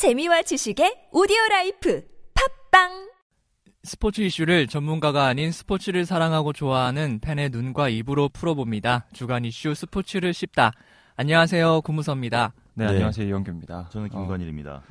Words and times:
재미와 0.00 0.40
지식의 0.40 1.08
오디오 1.12 1.36
라이프 1.50 2.02
팟빵 2.70 3.10
스포츠 3.82 4.22
이슈를 4.22 4.66
전문가가 4.66 5.26
아닌 5.26 5.52
스포츠를 5.52 6.06
사랑하고 6.06 6.54
좋아하는 6.54 7.20
팬의 7.20 7.50
눈과 7.50 7.90
입으로 7.90 8.30
풀어봅니다. 8.30 9.08
주간 9.12 9.44
이슈 9.44 9.74
스포츠를 9.74 10.32
씹다. 10.32 10.72
안녕하세요. 11.16 11.82
구무서입니다. 11.82 12.54
네, 12.72 12.86
네. 12.86 12.92
안녕하세요 12.92 13.26
이영규입니다. 13.28 13.90
저는 13.92 14.06
어, 14.06 14.08
김건일입니다. 14.08 14.84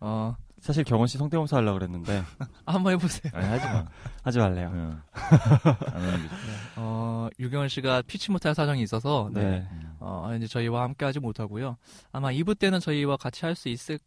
어, 0.00 0.34
사실 0.58 0.82
경원 0.82 1.06
씨 1.06 1.18
성대모사 1.18 1.58
하려고 1.58 1.78
그랬는데 1.78 2.24
한번 2.66 2.94
해보세요. 2.94 3.30
아니 3.36 3.46
하지 3.46 3.64
마. 3.64 3.84
하지 4.24 4.38
말래요. 4.40 4.70
게 5.14 6.28
좋아. 6.28 6.74
어, 6.74 7.28
유경원 7.38 7.68
씨가 7.68 8.02
피치 8.08 8.32
못할 8.32 8.56
사정이 8.56 8.82
있어서, 8.82 9.30
네. 9.32 9.40
네. 9.40 9.68
어, 10.00 10.32
이제 10.36 10.48
저희와 10.48 10.82
함께 10.82 11.04
하지 11.04 11.20
못하고요. 11.20 11.76
아마 12.10 12.32
2부 12.32 12.58
때는 12.58 12.80
저희와 12.80 13.18
같이 13.18 13.44
할 13.44 13.54
수 13.54 13.68
있을 13.68 14.00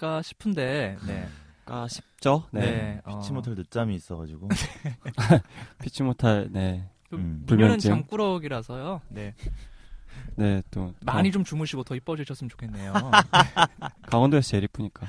까 0.00 0.22
싶은데, 0.22 0.96
네. 1.06 1.28
까 1.66 1.86
싶죠? 1.86 2.44
네. 2.52 2.60
네. 2.60 3.00
어, 3.04 3.18
피치 3.18 3.34
못할 3.34 3.54
늦잠이 3.54 3.94
있어가지고. 3.96 4.48
피치 5.84 6.02
못할 6.02 6.48
네. 6.50 6.88
좀 7.10 7.20
음. 7.20 7.42
불면증. 7.46 7.90
잠꾸러기라서요. 7.90 9.02
네. 9.10 9.34
네, 10.36 10.62
또 10.70 10.94
많이 11.02 11.28
어, 11.28 11.32
좀 11.32 11.44
주무시고 11.44 11.84
더 11.84 11.94
이뻐지셨으면 11.94 12.48
좋겠네요. 12.48 12.94
강원도에서 14.08 14.48
제일 14.48 14.64
이쁘니까. 14.64 15.06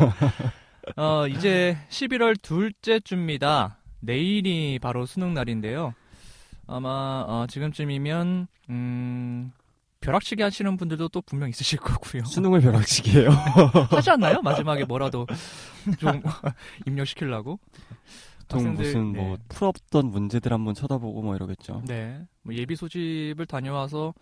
어, 0.96 1.26
이제 1.26 1.76
11월 1.90 2.40
둘째 2.40 3.00
주입니다. 3.00 3.76
내일이 4.00 4.78
바로 4.80 5.04
수능 5.04 5.34
날인데요. 5.34 5.92
아마 6.66 7.24
어, 7.28 7.46
지금쯤이면 7.50 8.46
음, 8.70 9.29
벼락치기 10.00 10.42
하시는 10.42 10.76
분들도 10.76 11.08
또 11.08 11.20
분명 11.22 11.48
있으실 11.48 11.78
거고요. 11.78 12.24
수능을 12.24 12.60
벼락치기예요. 12.60 13.28
하지 13.90 14.10
않나요? 14.10 14.40
마지막에 14.42 14.84
뭐라도 14.84 15.26
좀 15.98 16.22
입력시키려고. 16.86 17.58
보통 18.48 18.74
무슨 18.74 19.12
네. 19.12 19.20
뭐 19.20 19.38
풀었던 19.48 20.06
문제들 20.10 20.52
한번 20.52 20.74
쳐다보고 20.74 21.22
뭐 21.22 21.36
이러겠죠. 21.36 21.82
네. 21.86 22.20
뭐 22.42 22.54
예비 22.54 22.74
소집을 22.74 23.46
다녀와서 23.46 24.12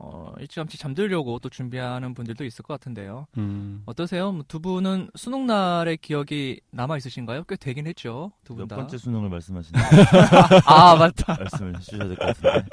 어, 0.00 0.32
일찌감치 0.38 0.78
잠들려고 0.78 1.40
또 1.40 1.48
준비하는 1.48 2.14
분들도 2.14 2.44
있을 2.44 2.62
것 2.62 2.72
같은데요. 2.74 3.26
음. 3.36 3.82
어떠세요? 3.84 4.30
뭐두 4.30 4.60
분은 4.60 5.10
수능 5.16 5.46
날의 5.46 5.96
기억이 5.96 6.60
남아 6.70 6.96
있으신가요? 6.98 7.42
꽤 7.44 7.56
되긴 7.56 7.86
했죠. 7.88 8.30
두분몇 8.44 8.68
다. 8.68 8.76
번째 8.76 8.96
수능을 8.96 9.28
말씀하시는 9.28 9.80
아, 10.66 10.94
맞다. 10.94 11.36
말씀을 11.36 11.76
해주셔야 11.76 12.06
될 12.06 12.16
것 12.16 12.26
같은데. 12.26 12.68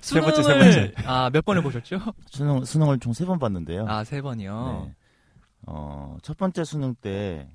세 0.00 0.20
번째, 0.22 0.36
세 0.36 0.42
수능을 0.42 0.94
아, 1.04 1.28
몇 1.30 1.44
번을 1.44 1.62
보셨죠? 1.62 1.98
수능, 2.30 2.64
수능을 2.64 2.98
총 2.98 3.12
세 3.12 3.26
번 3.26 3.38
봤는데요. 3.38 3.84
아, 3.86 4.02
세 4.04 4.22
번이요. 4.22 4.84
네. 4.86 4.94
어, 5.66 6.16
첫 6.22 6.36
번째 6.38 6.64
수능 6.64 6.94
때 6.94 7.48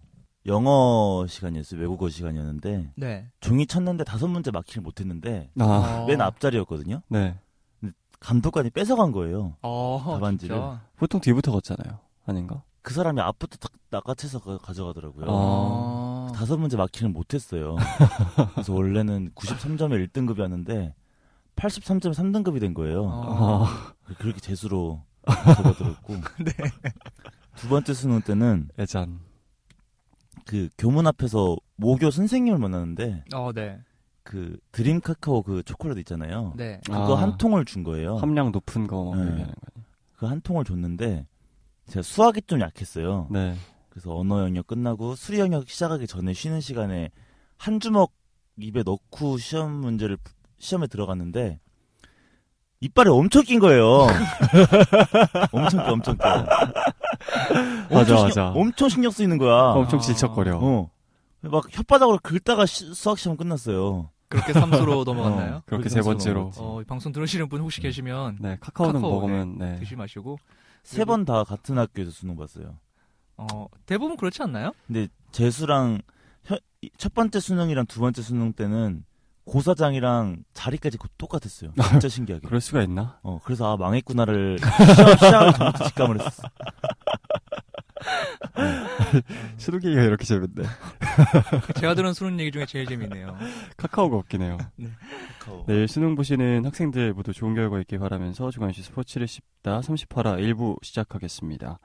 영어 0.45 1.25
시간이었어요. 1.27 1.81
외국어 1.81 2.09
시간이었는데 2.09 2.91
네. 2.95 3.27
종이 3.39 3.65
쳤는데 3.65 4.03
다섯 4.03 4.27
문제 4.27 4.51
맞히를 4.51 4.83
못했는데 4.83 5.49
아, 5.59 5.63
어. 6.03 6.05
맨 6.07 6.21
앞자리였거든요. 6.21 7.01
네. 7.09 7.35
감독관이 8.19 8.69
뺏어간 8.71 9.11
거예요. 9.11 9.55
어, 9.61 10.01
답안지를. 10.03 10.55
진짜. 10.55 10.81
보통 10.97 11.21
뒤부터 11.21 11.51
걷잖아요. 11.51 11.99
아닌가? 12.25 12.63
그 12.81 12.93
사람이 12.93 13.19
앞부터 13.21 13.57
탁 13.57 13.71
낚아채서 13.89 14.39
가- 14.39 14.57
가져가더라고요. 14.57 15.25
어. 15.27 16.31
다섯 16.35 16.57
문제 16.57 16.77
맞히는 16.77 17.13
못했어요. 17.13 17.75
그래서 18.53 18.73
원래는 18.73 19.31
93점의 19.35 20.07
1등급이었는데 20.09 20.93
83점 21.55 22.13
3등급이 22.13 22.59
된 22.59 22.73
거예요. 22.73 23.03
어. 23.05 23.65
그렇게 24.17 24.39
재수로 24.39 25.01
적어들었고 25.55 26.13
네. 26.45 26.53
두 27.55 27.67
번째 27.67 27.93
수능 27.93 28.21
때는 28.21 28.69
애잔. 28.79 29.19
그 30.45 30.69
교문 30.77 31.05
앞에서 31.07 31.57
모교 31.75 32.09
선생님을 32.11 32.57
만났는데 32.59 33.25
어, 33.33 33.51
네. 33.53 33.79
그 34.29 34.59
드림 34.71 35.01
카카오 35.01 35.41
그 35.41 35.63
초콜릿 35.63 35.97
있잖아요. 35.99 36.53
네. 36.55 36.79
그거 36.85 37.17
아. 37.17 37.21
한 37.23 37.35
통을 37.39 37.65
준 37.65 37.81
거예요. 37.83 38.17
함량 38.17 38.51
높은 38.51 38.85
거 38.85 39.13
네. 39.15 39.21
얘기하는 39.21 39.37
거 39.37 39.43
아니에요? 39.43 39.85
그한 40.17 40.41
통을 40.41 40.63
줬는데 40.65 41.25
제가 41.87 42.03
수학이 42.03 42.43
좀 42.43 42.61
약했어요. 42.61 43.25
네. 43.31 43.55
그래서 43.89 44.15
언어 44.15 44.41
영역 44.43 44.67
끝나고 44.67 45.15
수리 45.15 45.39
영역 45.39 45.67
시작하기 45.67 46.05
전에 46.05 46.33
쉬는 46.33 46.61
시간에 46.61 47.09
한 47.57 47.79
주먹 47.79 48.13
입에 48.57 48.83
넣고 48.83 49.39
시험 49.39 49.71
문제를 49.71 50.17
푸- 50.17 50.31
시험에 50.59 50.85
들어갔는데 50.85 51.59
이빨에 52.81 53.09
엄청 53.09 53.41
낀 53.41 53.59
거예요. 53.59 54.05
엄청 55.51 55.83
끼, 55.83 55.89
엄청 55.89 56.17
끼. 56.17 56.23
맞아, 56.23 57.89
엄청 57.89 58.05
신경- 58.05 58.23
맞아. 58.27 58.47
엄청 58.51 58.89
신경 58.89 59.11
쓰이는 59.11 59.39
거야. 59.39 59.71
엄청 59.71 59.97
아. 59.97 60.01
질척거려. 60.03 60.59
어. 60.61 60.91
막 61.41 61.63
혓바닥으로 61.69 62.21
긁다가 62.21 62.67
시- 62.67 62.93
수학 62.93 63.17
시험 63.17 63.35
끝났어요. 63.37 64.11
그렇게 64.29 64.53
삼수로 64.53 65.03
넘어갔나요? 65.05 65.55
어, 65.57 65.61
그렇게 65.65 65.89
세 65.89 66.01
번째로. 66.01 66.51
어, 66.57 66.81
방송 66.87 67.11
들으시는 67.11 67.49
분 67.49 67.61
혹시 67.61 67.81
계시면 67.81 68.37
네, 68.39 68.57
카카오는 68.61 69.01
카카오, 69.01 69.11
먹으면 69.21 69.57
네. 69.57 69.75
드시 69.79 69.95
마시고. 69.95 70.37
세 70.83 71.03
번 71.05 71.25
다 71.25 71.43
같은 71.43 71.77
학교에서 71.77 72.11
수능 72.11 72.35
봤어요. 72.37 72.77
어, 73.37 73.67
대부분 73.85 74.15
그렇지 74.17 74.41
않나요? 74.43 74.71
근데 74.87 75.07
재수랑 75.31 76.01
혀- 76.45 76.57
첫 76.97 77.13
번째 77.13 77.39
수능이랑 77.39 77.85
두 77.87 77.99
번째 77.99 78.21
수능 78.21 78.53
때는 78.53 79.03
고사장이랑 79.45 80.43
자리까지 80.53 80.97
고- 80.97 81.07
똑같았어요. 81.17 81.73
진짜 81.89 82.07
신기하게. 82.09 82.47
그럴 82.47 82.61
수가 82.61 82.83
있나? 82.83 83.17
어, 83.23 83.39
그래서 83.43 83.71
아 83.73 83.77
망했구나를 83.77 84.59
시험 84.59 85.15
시작하기 85.15 85.57
전부터 85.57 85.85
직감을 85.85 86.19
했었어. 86.19 86.47
수능 89.57 89.83
얘기가 89.83 90.03
이렇게 90.03 90.25
재밌네. 90.25 90.63
제가 91.79 91.95
들은 91.95 92.13
수능 92.13 92.39
얘기 92.39 92.51
중에 92.51 92.65
제일 92.65 92.85
재밌네요. 92.85 93.35
카카오가 93.77 94.17
없긴 94.17 94.41
해요. 94.41 94.57
카카오. 95.39 95.65
내일 95.67 95.87
수능 95.87 96.15
보시는 96.15 96.65
학생들 96.65 97.13
모두 97.13 97.33
좋은 97.33 97.55
결과 97.55 97.79
있길 97.79 97.99
바라면서 97.99 98.51
주간시 98.51 98.83
스포츠를 98.83 99.27
씹다 99.27 99.81
38화 99.81 100.39
1부 100.39 100.83
시작하겠습니다. 100.83 101.79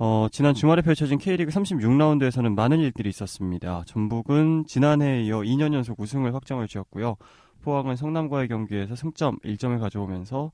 어, 0.00 0.28
지난 0.30 0.54
주말에 0.54 0.80
펼쳐진 0.82 1.18
K리그 1.18 1.50
36라운드에서는 1.50 2.54
많은 2.54 2.78
일들이 2.78 3.08
있었습니다. 3.08 3.82
전북은 3.86 4.66
지난해에 4.66 5.24
이어 5.24 5.40
2년 5.40 5.74
연속 5.74 5.98
우승을 5.98 6.34
확정을 6.34 6.68
지었고요. 6.68 7.16
포항은 7.62 7.96
성남과의 7.96 8.48
경기에서 8.48 8.94
승점 8.94 9.38
1점을 9.40 9.78
가져오면서 9.80 10.52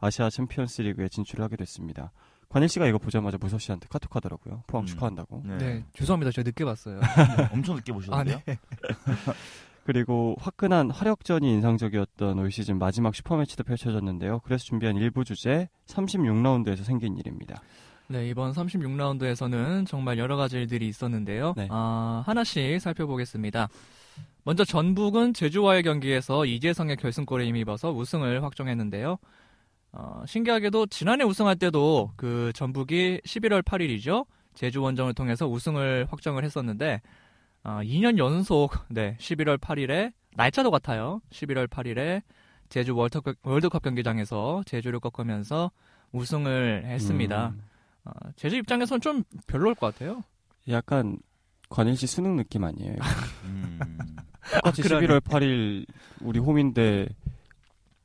아시아 0.00 0.30
챔피언스 0.30 0.82
리그에 0.82 1.08
진출을 1.08 1.44
하게 1.44 1.56
됐습니다. 1.56 2.12
건일 2.48 2.68
씨가 2.68 2.86
이거 2.86 2.98
보자마자 2.98 3.38
무서 3.40 3.58
씨한테 3.58 3.86
카톡하더라고요. 3.90 4.62
포항 4.66 4.84
음. 4.84 4.86
축하한다고. 4.86 5.42
네. 5.44 5.58
네. 5.58 5.84
죄송합니다. 5.94 6.30
제가 6.30 6.44
늦게 6.46 6.64
봤어요. 6.64 7.00
엄청 7.52 7.76
늦게 7.76 7.92
아, 7.92 7.94
보셨는데요? 7.94 8.40
네. 8.46 8.58
그리고 9.84 10.34
화끈한 10.40 10.90
화력전이 10.90 11.48
인상적이었던 11.48 12.38
올 12.38 12.50
시즌 12.50 12.78
마지막 12.78 13.14
슈퍼매치도 13.14 13.62
펼쳐졌는데요. 13.62 14.40
그래서 14.40 14.64
준비한 14.64 14.96
1부 14.96 15.24
주제 15.24 15.68
36라운드에서 15.86 16.82
생긴 16.82 17.16
일입니다. 17.16 17.62
네, 18.08 18.28
이번 18.28 18.52
36라운드에서는 18.52 19.86
정말 19.86 20.18
여러 20.18 20.36
가지 20.36 20.56
일들이 20.56 20.88
있었는데요. 20.88 21.54
네. 21.56 21.68
아, 21.70 22.22
하나씩 22.26 22.80
살펴보겠습니다. 22.80 23.68
먼저 24.44 24.64
전북은 24.64 25.34
제주와의 25.34 25.82
경기에서 25.82 26.46
이재성의 26.46 26.96
결승골에 26.96 27.46
힘입어서 27.46 27.92
우승을 27.92 28.42
확정했는데요. 28.44 29.18
어, 29.98 30.22
신기하게도 30.26 30.86
지난해 30.86 31.24
우승할 31.24 31.56
때도 31.56 32.12
그 32.16 32.52
전북이 32.54 33.22
11월 33.24 33.62
8일이죠. 33.62 34.26
제주 34.54 34.82
원정을 34.82 35.14
통해서 35.14 35.46
우승을 35.48 36.06
확정을 36.10 36.44
했었는데 36.44 37.00
아, 37.62 37.82
2년 37.82 38.18
연속 38.18 38.72
네, 38.88 39.16
11월 39.18 39.58
8일에 39.58 40.12
날짜도 40.34 40.70
같아요. 40.70 41.22
11월 41.30 41.66
8일에 41.66 42.22
제주 42.68 42.94
월드컵, 42.94 43.36
월드컵 43.42 43.82
경기장에서 43.82 44.62
제주를 44.66 45.00
꺾으면서 45.00 45.70
우승을 46.12 46.84
했습니다. 46.84 47.48
음, 47.48 47.62
어, 48.04 48.10
제주 48.36 48.56
입장에서는 48.56 49.00
좀 49.00 49.24
별로일 49.46 49.76
것 49.76 49.94
같아요. 49.94 50.22
약간 50.68 51.18
건일 51.70 51.96
씨 51.96 52.06
수능 52.06 52.36
느낌 52.36 52.64
아니에요? 52.64 52.96
음. 53.44 53.78
똑같이 54.56 54.82
그러네. 54.82 55.06
11월 55.06 55.20
8일 55.20 55.86
우리 56.20 56.38
홈인데 56.38 57.08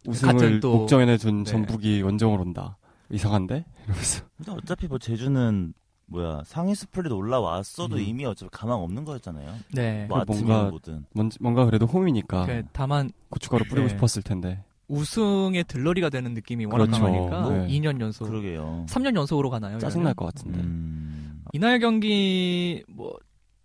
우승을 0.07 0.59
또- 0.59 0.77
목전에 0.77 1.18
둔 1.18 1.44
네. 1.44 1.51
전북이 1.51 2.01
원정을 2.01 2.39
온다. 2.39 2.77
이상한데? 3.12 3.65
이러면서. 3.86 4.24
근데 4.38 4.51
어차피 4.53 4.88
뭐 4.88 4.98
제주는 4.98 5.74
뭐야 6.07 6.42
상위 6.45 6.75
스플릿 6.75 7.12
올라왔어도 7.12 7.95
음. 7.95 8.01
이미 8.01 8.25
어차피 8.25 8.50
가망 8.51 8.81
없는 8.81 9.06
거였잖아요. 9.06 9.53
네. 9.74 10.06
뭐 10.09 10.24
뭔가- 10.25 10.69
뭐든. 10.69 11.06
뭔- 11.13 11.30
뭔가 11.39 11.65
그래도 11.65 11.86
홈이니까 11.86 12.45
그 12.45 12.63
다만 12.74 13.12
고춧가루 13.30 13.65
뿌리고 13.65 13.88
네. 13.88 13.89
싶었을 13.89 14.21
텐데. 14.24 14.63
우승의 14.88 15.63
들러리가 15.65 16.09
되는 16.09 16.33
느낌이 16.33 16.65
워낙 16.65 16.86
그렇죠. 16.86 17.01
강하니까 17.01 17.50
네. 17.50 17.68
2년 17.80 18.01
연속, 18.01 18.25
그러게요. 18.25 18.86
3년 18.89 19.15
연속으로 19.15 19.50
가나요? 19.50 19.77
짜증 19.80 20.04
날 20.04 20.13
것 20.13 20.25
같은데. 20.25 20.59
음. 20.59 21.44
이날 21.54 21.80
경기 21.80 22.83
뭐 22.89 23.13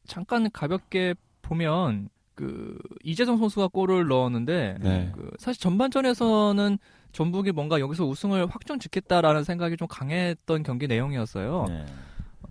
잠깐 0.07 0.49
가볍게 0.53 1.15
보면 1.43 2.09
그 2.37 2.79
이재성 3.03 3.39
선수가 3.39 3.69
골을 3.69 4.07
넣었는데 4.07 4.77
네. 4.81 5.11
그 5.15 5.31
사실 5.39 5.61
전반전에서는 5.61 6.79
전북이 7.13 7.51
뭔가 7.51 7.81
여기서 7.81 8.05
우승을 8.05 8.47
확정 8.47 8.79
짓겠다라는 8.79 9.43
생각이 9.43 9.77
좀 9.79 9.89
강했던 9.89 10.63
경기 10.63 10.87
내용이었어요. 10.87 11.65
네. 11.69 11.87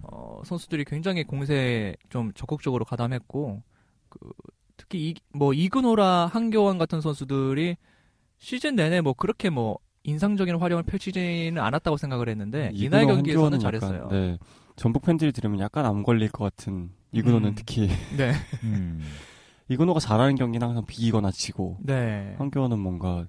어, 0.01 0.07
어, 0.11 0.41
선수들이 0.43 0.85
굉장히 0.85 1.23
공세에 1.23 1.95
좀 2.09 2.33
적극적으로 2.33 2.83
가담했고 2.83 3.61
그, 4.09 4.19
특히 4.75 5.09
이, 5.09 5.15
뭐 5.33 5.53
이근호라 5.53 6.25
한교원 6.33 6.79
같은 6.79 6.99
선수들이 6.99 7.77
시즌 8.39 8.75
내내 8.75 9.01
뭐 9.01 9.13
그렇게 9.13 9.51
뭐 9.51 9.77
인상적인 10.03 10.55
활약을 10.55 10.83
펼치지는 10.83 11.61
않았다고 11.61 11.97
생각을 11.97 12.27
했는데 12.29 12.71
이날 12.73 13.05
경기에서는 13.05 13.59
잘했어요. 13.59 14.05
약간, 14.05 14.09
네. 14.09 14.37
전북 14.75 15.03
팬들이 15.03 15.31
들으면 15.31 15.59
약간 15.59 15.85
암 15.85 16.01
걸릴 16.01 16.29
것 16.29 16.43
같은 16.43 16.89
이근호는 17.11 17.49
음. 17.49 17.55
특히 17.55 17.87
네. 18.17 18.33
음. 18.63 19.03
이근호가 19.69 19.99
잘하는 19.99 20.35
경기는 20.35 20.65
항상 20.65 20.85
비기거나 20.85 21.31
지고 21.31 21.77
네. 21.81 22.35
한교원은 22.37 22.79
뭔가 22.79 23.27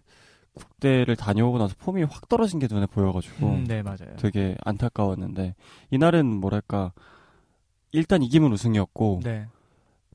국대를 0.55 1.17
다녀오고 1.17 1.59
나서 1.59 1.75
폼이 1.79 2.03
확 2.05 2.29
떨어진 2.29 2.59
게 2.59 2.67
눈에 2.71 2.87
보여가지고 2.87 3.47
음, 3.47 3.65
네, 3.65 3.83
맞아요. 3.83 4.17
되게 4.19 4.56
안타까웠는데 4.65 5.55
이날은 5.91 6.27
뭐랄까 6.27 6.93
일단 7.93 8.23
이기면 8.23 8.53
우승이었고 8.53 9.21
네. 9.23 9.47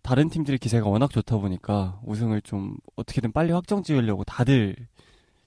다른 0.01 0.29
팀들의 0.29 0.57
기세가 0.59 0.87
워낙 0.89 1.11
좋다 1.11 1.37
보니까 1.37 1.99
우승을 2.05 2.41
좀 2.41 2.75
어떻게든 2.95 3.31
빨리 3.31 3.51
확정 3.51 3.83
지으려고 3.83 4.23
다들 4.23 4.75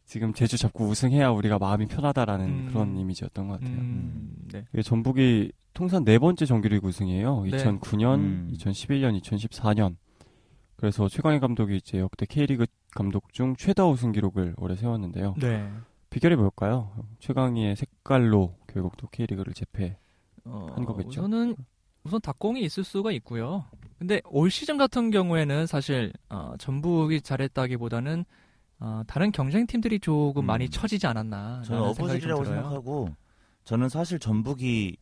지금 0.07 0.33
제주 0.33 0.57
잡고 0.57 0.87
우승해야 0.87 1.31
우리가 1.31 1.59
마음이 1.59 1.87
편하다라는 1.87 2.47
음. 2.47 2.69
그런 2.69 2.97
이미지였던 2.97 3.49
것 3.49 3.55
같아요. 3.55 3.79
음, 3.79 4.35
네. 4.53 4.65
이게 4.73 4.83
전북이 4.83 5.53
통산 5.73 6.05
네 6.05 6.19
번째 6.19 6.47
정규리그 6.47 6.87
우승이에요. 6.87 7.43
네. 7.43 7.51
2009년, 7.51 8.15
음. 8.17 8.51
2011년, 8.53 9.21
2014년. 9.21 9.97
그래서 10.85 11.09
최강희 11.09 11.41
감독이 11.41 11.79
이제 11.79 11.99
역대 11.99 12.27
K리그 12.27 12.67
감독 12.95 13.33
중 13.33 13.57
최다 13.57 13.87
우승 13.87 14.13
기록을 14.13 14.53
올해 14.59 14.77
세웠는데요. 14.77 15.35
네. 15.41 15.67
비결이 16.11 16.37
뭘까요? 16.37 16.95
최강희의 17.21 17.75
색깔로 17.77 18.55
결국 18.67 18.95
또 18.99 19.07
K리그를 19.07 19.55
제패. 19.55 19.97
어, 20.45 20.67
한 20.75 20.85
거겠죠? 20.85 21.23
우선은 21.23 21.57
우선 22.03 22.21
닭공이 22.21 22.61
있을 22.61 22.85
수가 22.85 23.13
있고요. 23.13 23.65
근데 23.99 24.21
올 24.27 24.51
시즌 24.51 24.77
같은 24.77 25.11
경우에는 25.11 25.67
사실 25.67 26.13
어, 26.29 26.53
전북이 26.59 27.23
잘했다기보다는 27.23 28.27
어, 28.81 29.03
다른 29.07 29.33
경쟁 29.33 29.67
팀들이 29.67 29.99
조금 30.01 30.45
음. 30.45 30.47
많이 30.47 30.69
처지지 30.69 31.07
않았나. 31.07 31.63
저는 31.63 31.83
어거지라고 31.83 32.45
생각하고 32.45 33.09
저는 33.65 33.89
사실 33.89 34.19
전북이 34.19 34.99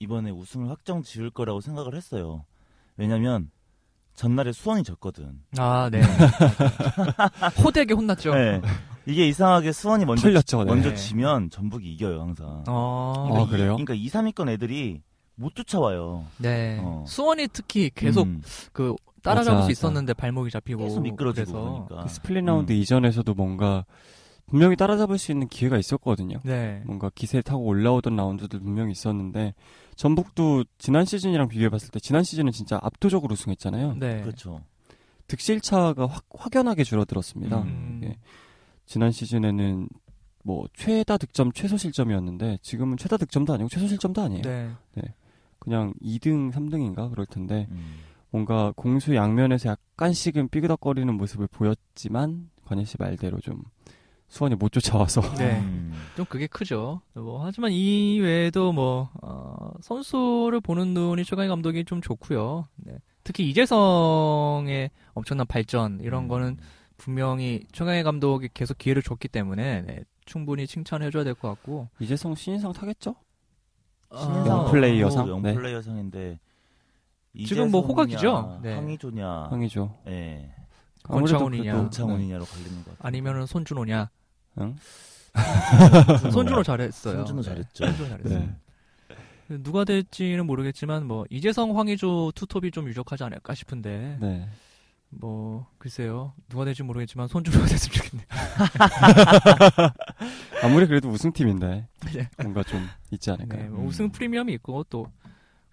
이번에 0.00 0.32
우승을 0.32 0.68
확정 0.70 1.04
지을 1.04 1.30
거라고 1.30 1.60
생각을 1.60 1.94
했어요. 1.94 2.44
왜냐면 2.96 3.52
전날에 4.20 4.52
수원이 4.52 4.82
졌거든. 4.82 5.40
아, 5.56 5.88
네. 5.90 6.02
호되게 7.64 7.94
혼났죠. 7.94 8.34
네. 8.34 8.60
이게 9.06 9.26
이상하게 9.26 9.72
수원이 9.72 10.04
먼저 10.04 10.24
털렸죠. 10.24 10.64
네. 10.64 10.64
먼저 10.66 10.90
네. 10.90 10.94
지면 10.94 11.48
전북이 11.48 11.90
이겨요 11.94 12.20
항상. 12.20 12.64
어, 12.68 13.34
아, 13.34 13.40
이- 13.40 13.48
그래요? 13.48 13.76
그러니까 13.76 13.94
2, 13.94 14.08
3위권 14.08 14.50
애들이 14.50 15.00
못 15.36 15.54
쫓아와요. 15.54 16.26
네. 16.36 16.78
어. 16.82 17.02
수원이 17.08 17.48
특히 17.50 17.90
계속 17.94 18.26
음. 18.26 18.42
그 18.74 18.94
따라잡을 19.22 19.54
맞아, 19.54 19.64
수. 19.64 19.72
있었는데 19.72 20.12
발목이 20.12 20.50
잡히고 20.50 20.82
계속 20.84 21.00
미끄러지고 21.00 21.52
그래서 21.52 21.86
그러니까. 21.88 22.02
그 22.02 22.08
스플릿 22.14 22.44
라운드 22.44 22.72
음. 22.72 22.76
이전에서도 22.76 23.32
뭔가 23.32 23.86
분명히 24.50 24.74
따라잡을 24.74 25.16
수 25.16 25.30
있는 25.30 25.46
기회가 25.46 25.78
있었거든요. 25.78 26.40
네. 26.44 26.82
뭔가 26.84 27.08
기세 27.14 27.40
타고 27.40 27.64
올라오던 27.64 28.16
라운드도 28.16 28.58
분명히 28.58 28.90
있었는데 28.90 29.54
전북도 29.94 30.64
지난 30.76 31.04
시즌이랑 31.04 31.46
비교해봤을 31.48 31.90
때 31.90 32.00
지난 32.00 32.24
시즌은 32.24 32.50
진짜 32.50 32.78
압도적으로 32.82 33.32
우승했잖아요. 33.32 33.94
네. 33.94 34.20
그렇죠. 34.22 34.60
득실차가 35.28 36.06
확, 36.06 36.24
확연하게 36.30 36.82
줄어들었습니다. 36.82 37.62
음. 37.62 38.00
예. 38.02 38.16
지난 38.86 39.12
시즌에는 39.12 39.88
뭐 40.42 40.66
최다 40.74 41.18
득점 41.18 41.52
최소 41.52 41.76
실점이었는데 41.76 42.58
지금은 42.60 42.96
최다 42.96 43.18
득점도 43.18 43.52
아니고 43.52 43.68
최소 43.68 43.86
실점도 43.86 44.20
아니에요. 44.20 44.42
네. 44.42 44.70
그냥 45.60 45.94
2등, 46.02 46.50
3등인가 46.50 47.08
그럴 47.10 47.24
텐데 47.26 47.68
음. 47.70 47.98
뭔가 48.30 48.72
공수 48.74 49.14
양면에서 49.14 49.68
약간씩은 49.68 50.48
삐그덕거리는 50.48 51.14
모습을 51.14 51.46
보였지만 51.46 52.50
관현 52.64 52.84
씨 52.84 52.96
말대로 52.98 53.38
좀 53.40 53.62
수원이 54.30 54.54
못 54.54 54.70
쫓아와서 54.72 55.20
네. 55.34 55.58
음. 55.60 55.92
좀 56.16 56.24
그게 56.26 56.46
크죠. 56.46 57.00
뭐 57.14 57.44
하지만 57.44 57.72
이 57.72 58.18
외에도 58.20 58.72
뭐 58.72 59.10
어, 59.22 59.72
선수를 59.82 60.60
보는 60.60 60.94
눈이 60.94 61.24
최강희 61.24 61.48
감독이 61.48 61.84
좀 61.84 62.00
좋고요. 62.00 62.66
네. 62.76 62.94
특히 63.24 63.48
이재성의 63.50 64.90
엄청난 65.14 65.46
발전 65.46 65.98
이런 66.00 66.24
음. 66.24 66.28
거는 66.28 66.58
분명히 66.96 67.66
최강희 67.72 68.02
감독이 68.02 68.48
계속 68.54 68.78
기회를 68.78 69.02
줬기 69.02 69.28
때문에 69.28 69.82
네, 69.82 70.00
충분히 70.26 70.66
칭찬해줘야 70.66 71.24
될 71.24 71.34
것 71.34 71.48
같고 71.48 71.88
이재성 71.98 72.34
신인상 72.34 72.72
타겠죠? 72.72 73.16
신인상 74.16 74.46
영플레이어상? 74.58 75.28
영 75.28 75.42
네. 75.42 75.54
플레이어상인데 75.54 76.38
지금 77.46 77.70
뭐 77.70 77.80
호각이죠? 77.80 78.60
네. 78.62 78.74
황의조냐, 78.74 79.44
황이죠. 79.50 79.96
예, 80.08 80.52
권창훈이냐. 81.04 81.72
그래도- 81.88 82.06
네. 82.06 82.38
갈리는 82.38 82.76
것 82.84 82.90
같아요. 82.90 82.96
아니면은 83.00 83.46
손준호냐? 83.46 84.10
응? 84.58 84.76
손준호 86.32 86.62
잘했어요. 86.62 87.16
손준호 87.18 87.42
네, 87.42 87.48
잘했죠. 87.48 87.86
손준호 87.86 88.08
잘했어요. 88.08 88.38
네. 88.40 88.56
누가 89.62 89.84
될지는 89.84 90.46
모르겠지만 90.46 91.06
뭐 91.06 91.24
이재성, 91.28 91.76
황의조 91.76 92.32
투톱이 92.34 92.70
좀 92.70 92.88
유력하지 92.88 93.24
않을까 93.24 93.54
싶은데 93.54 94.18
네. 94.20 94.48
뭐 95.08 95.66
글쎄요 95.78 96.34
누가 96.48 96.64
될지 96.64 96.84
모르겠지만 96.84 97.26
손준호가 97.26 97.66
됐으면 97.66 97.94
좋겠네요. 97.94 98.26
아무리 100.62 100.86
그래도 100.86 101.08
우승 101.08 101.32
팀인데 101.32 101.88
네. 102.14 102.28
뭔가 102.40 102.62
좀 102.62 102.86
있지 103.10 103.30
않을까요? 103.30 103.62
네, 103.62 103.68
뭐 103.68 103.80
음. 103.80 103.86
우승 103.86 104.10
프리미엄이 104.10 104.52
있고 104.54 104.84
또 104.84 105.06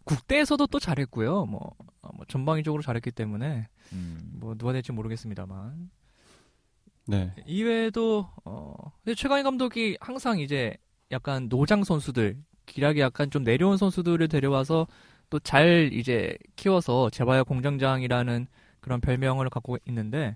국대에서도 0.05 0.65
또 0.67 0.79
잘했고요. 0.79 1.45
뭐, 1.45 1.75
어, 2.01 2.09
뭐 2.15 2.25
전방위적으로 2.27 2.81
잘했기 2.81 3.11
때문에 3.11 3.67
음. 3.91 4.19
뭐 4.39 4.55
누가 4.55 4.71
될지 4.71 4.91
모르겠습니다만 4.91 5.91
네. 7.05 7.33
이외에도 7.45 8.27
어 8.43 8.66
근데 9.07 9.15
최강희 9.15 9.43
감독이 9.43 9.97
항상 10.01 10.37
이제 10.37 10.75
약간 11.11 11.47
노장 11.47 11.85
선수들 11.85 12.35
기량이 12.65 12.99
약간 12.99 13.31
좀 13.31 13.41
내려온 13.43 13.77
선수들을 13.77 14.27
데려와서 14.27 14.85
또 15.29 15.39
잘 15.39 15.91
이제 15.93 16.37
키워서 16.57 17.09
제바야 17.11 17.43
공장장이라는 17.43 18.47
그런 18.81 18.99
별명을 18.99 19.49
갖고 19.49 19.77
있는데 19.87 20.35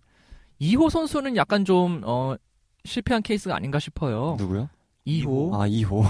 이호 0.60 0.88
선수는 0.88 1.36
약간 1.36 1.66
좀 1.66 2.02
어, 2.06 2.38
실패한 2.86 3.24
케이스가 3.24 3.54
아닌가 3.58 3.78
싶어요. 3.78 4.38
누구요? 4.40 4.70
이호 5.04 5.52
아 5.54 5.68
2호. 5.68 6.06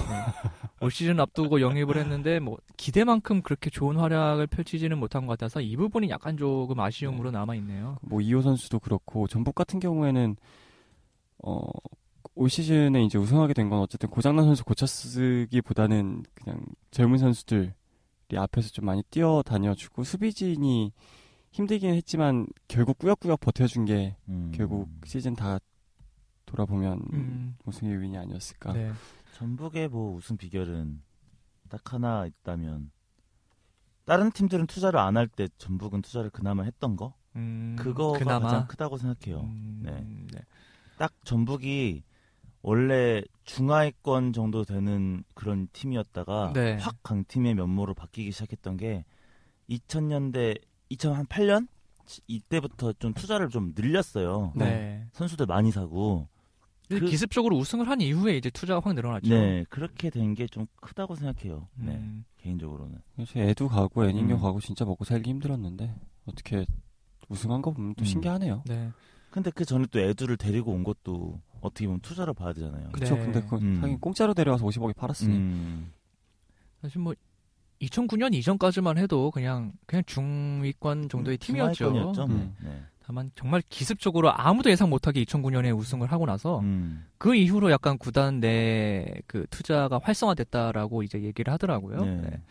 올 0.82 0.90
시즌 0.92 1.18
앞두고 1.18 1.60
영입을 1.62 1.96
했는데 1.96 2.38
뭐 2.38 2.58
기대만큼 2.76 3.42
그렇게 3.42 3.70
좋은 3.70 3.96
활약을 3.96 4.46
펼치지는 4.46 4.98
못한 4.98 5.26
것 5.26 5.36
같아서 5.36 5.60
이 5.60 5.74
부분이 5.74 6.10
약간 6.10 6.36
조금 6.36 6.78
아쉬움으로 6.78 7.32
남아 7.32 7.56
있네요. 7.56 7.96
뭐 8.02 8.20
2호 8.20 8.40
선수도 8.40 8.78
그렇고 8.78 9.26
전북 9.26 9.56
같은 9.56 9.80
경우에는 9.80 10.36
어, 11.44 11.60
올 12.34 12.48
시즌에 12.48 13.02
이제 13.04 13.18
우승하게 13.18 13.52
된 13.54 13.68
건 13.68 13.80
어쨌든 13.80 14.08
고장난 14.08 14.44
선수 14.46 14.64
고쳐 14.64 14.86
쓰기보다는 14.86 16.24
그냥 16.34 16.64
젊은 16.90 17.18
선수들이 17.18 17.72
앞에서 18.36 18.70
좀 18.70 18.86
많이 18.86 19.02
뛰어다녀주고 19.10 20.04
수비진이 20.04 20.92
힘들긴 21.50 21.94
했지만 21.94 22.46
결국 22.68 22.98
꾸역꾸역 22.98 23.40
버텨준 23.40 23.84
게 23.84 24.16
음. 24.28 24.50
결국 24.54 24.88
시즌 25.04 25.34
다 25.36 25.58
돌아보면 26.46 27.02
음, 27.12 27.56
우승의 27.66 27.94
요인이 27.94 28.16
아니었을까. 28.16 28.72
네. 28.72 28.92
전북의 29.34 29.88
뭐 29.88 30.14
우승 30.16 30.36
비결은 30.36 31.02
딱 31.68 31.92
하나 31.92 32.26
있다면 32.26 32.90
다른 34.04 34.30
팀들은 34.30 34.66
투자를 34.66 34.98
안 34.98 35.16
할 35.16 35.28
때 35.28 35.48
전북은 35.58 36.02
투자를 36.02 36.30
그나마 36.30 36.64
했던 36.64 36.96
거 36.96 37.14
음, 37.36 37.76
그거가 37.78 38.18
그나마 38.18 38.46
가장 38.46 38.66
크다고 38.66 38.96
생각해요. 38.98 39.40
음, 39.42 39.80
네. 39.84 39.92
네. 40.32 40.44
딱 40.98 41.12
전북이 41.24 42.02
원래 42.62 43.22
중하위권 43.44 44.32
정도 44.32 44.64
되는 44.64 45.24
그런 45.34 45.68
팀이었다가 45.72 46.52
네. 46.54 46.76
확 46.78 46.96
강팀의 47.02 47.54
면모로 47.54 47.94
바뀌기 47.94 48.30
시작했던 48.32 48.76
게 48.76 49.04
2000년대 49.68 50.60
2008년 50.92 51.66
이때부터 52.26 52.92
좀 52.94 53.14
투자를 53.14 53.48
좀 53.48 53.72
늘렸어요. 53.76 54.52
네. 54.54 55.06
선수들 55.12 55.46
많이 55.46 55.70
사고 55.70 56.28
그- 56.88 57.00
기습적으로 57.00 57.56
우승을 57.56 57.88
한 57.88 58.00
이후에 58.00 58.36
이제 58.36 58.50
투자가 58.50 58.80
확 58.86 58.94
늘어났죠. 58.94 59.28
네 59.30 59.64
그렇게 59.70 60.10
된 60.10 60.34
게 60.34 60.46
좀 60.46 60.66
크다고 60.80 61.14
생각해요. 61.14 61.68
네 61.76 61.92
음, 61.92 62.24
개인적으로는 62.38 62.98
그래서 63.14 63.38
애도 63.38 63.68
가고 63.68 64.04
애닝도 64.04 64.34
음. 64.36 64.40
가고 64.40 64.60
진짜 64.60 64.84
먹고 64.84 65.04
살기 65.04 65.30
힘들었는데 65.30 65.94
어떻게 66.26 66.66
우승한 67.28 67.62
거 67.62 67.70
보면 67.72 67.94
또 67.94 68.02
음. 68.02 68.04
신기하네요. 68.04 68.62
네. 68.66 68.90
근데 69.30 69.50
그 69.50 69.64
전에 69.64 69.86
또 69.90 69.98
애들을 70.00 70.36
데리고 70.36 70.72
온 70.72 70.84
것도 70.84 71.40
어떻게 71.62 71.86
보면 71.86 72.00
투자로 72.00 72.34
봐야 72.34 72.52
되잖아요. 72.52 72.90
그쵸. 72.92 73.14
네. 73.14 73.22
근데 73.22 73.40
그 73.48 73.56
음. 73.56 73.78
하긴 73.80 73.98
공짜로 74.00 74.34
데려와서 74.34 74.64
50억에 74.66 74.94
팔았으니. 74.96 75.34
음, 75.34 75.92
사실 76.82 77.00
뭐 77.00 77.14
2009년 77.80 78.34
이전까지만 78.34 78.98
해도 78.98 79.30
그냥 79.30 79.72
그냥 79.86 80.02
중위권 80.06 81.08
정도의 81.08 81.38
팀이었죠. 81.38 81.74
중하위권이었죠. 81.74 82.24
음. 82.24 82.54
네. 82.62 82.82
다만 83.04 83.30
정말 83.34 83.62
기습적으로 83.68 84.32
아무도 84.32 84.70
예상 84.70 84.88
못하게 84.88 85.24
2009년에 85.24 85.76
우승을 85.76 86.12
하고 86.12 86.24
나서 86.26 86.60
음. 86.60 87.04
그 87.18 87.34
이후로 87.34 87.70
약간 87.72 87.98
구단 87.98 88.38
내 88.40 89.14
그 89.26 89.46
투자가 89.50 89.98
활성화됐다라고 90.02 91.02
이제 91.02 91.22
얘기를 91.22 91.52
하더라고요. 91.52 92.04
네. 92.04 92.20
네. 92.22 92.42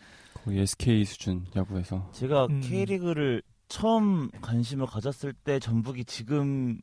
거의 0.44 0.58
SK 0.60 1.04
수준 1.04 1.46
야구에서. 1.56 2.10
제가 2.12 2.46
음. 2.46 2.60
K리그를 2.60 3.42
처음 3.68 4.30
관심을 4.42 4.86
가졌을 4.86 5.32
때 5.32 5.58
전북이 5.58 6.04
지금의 6.04 6.82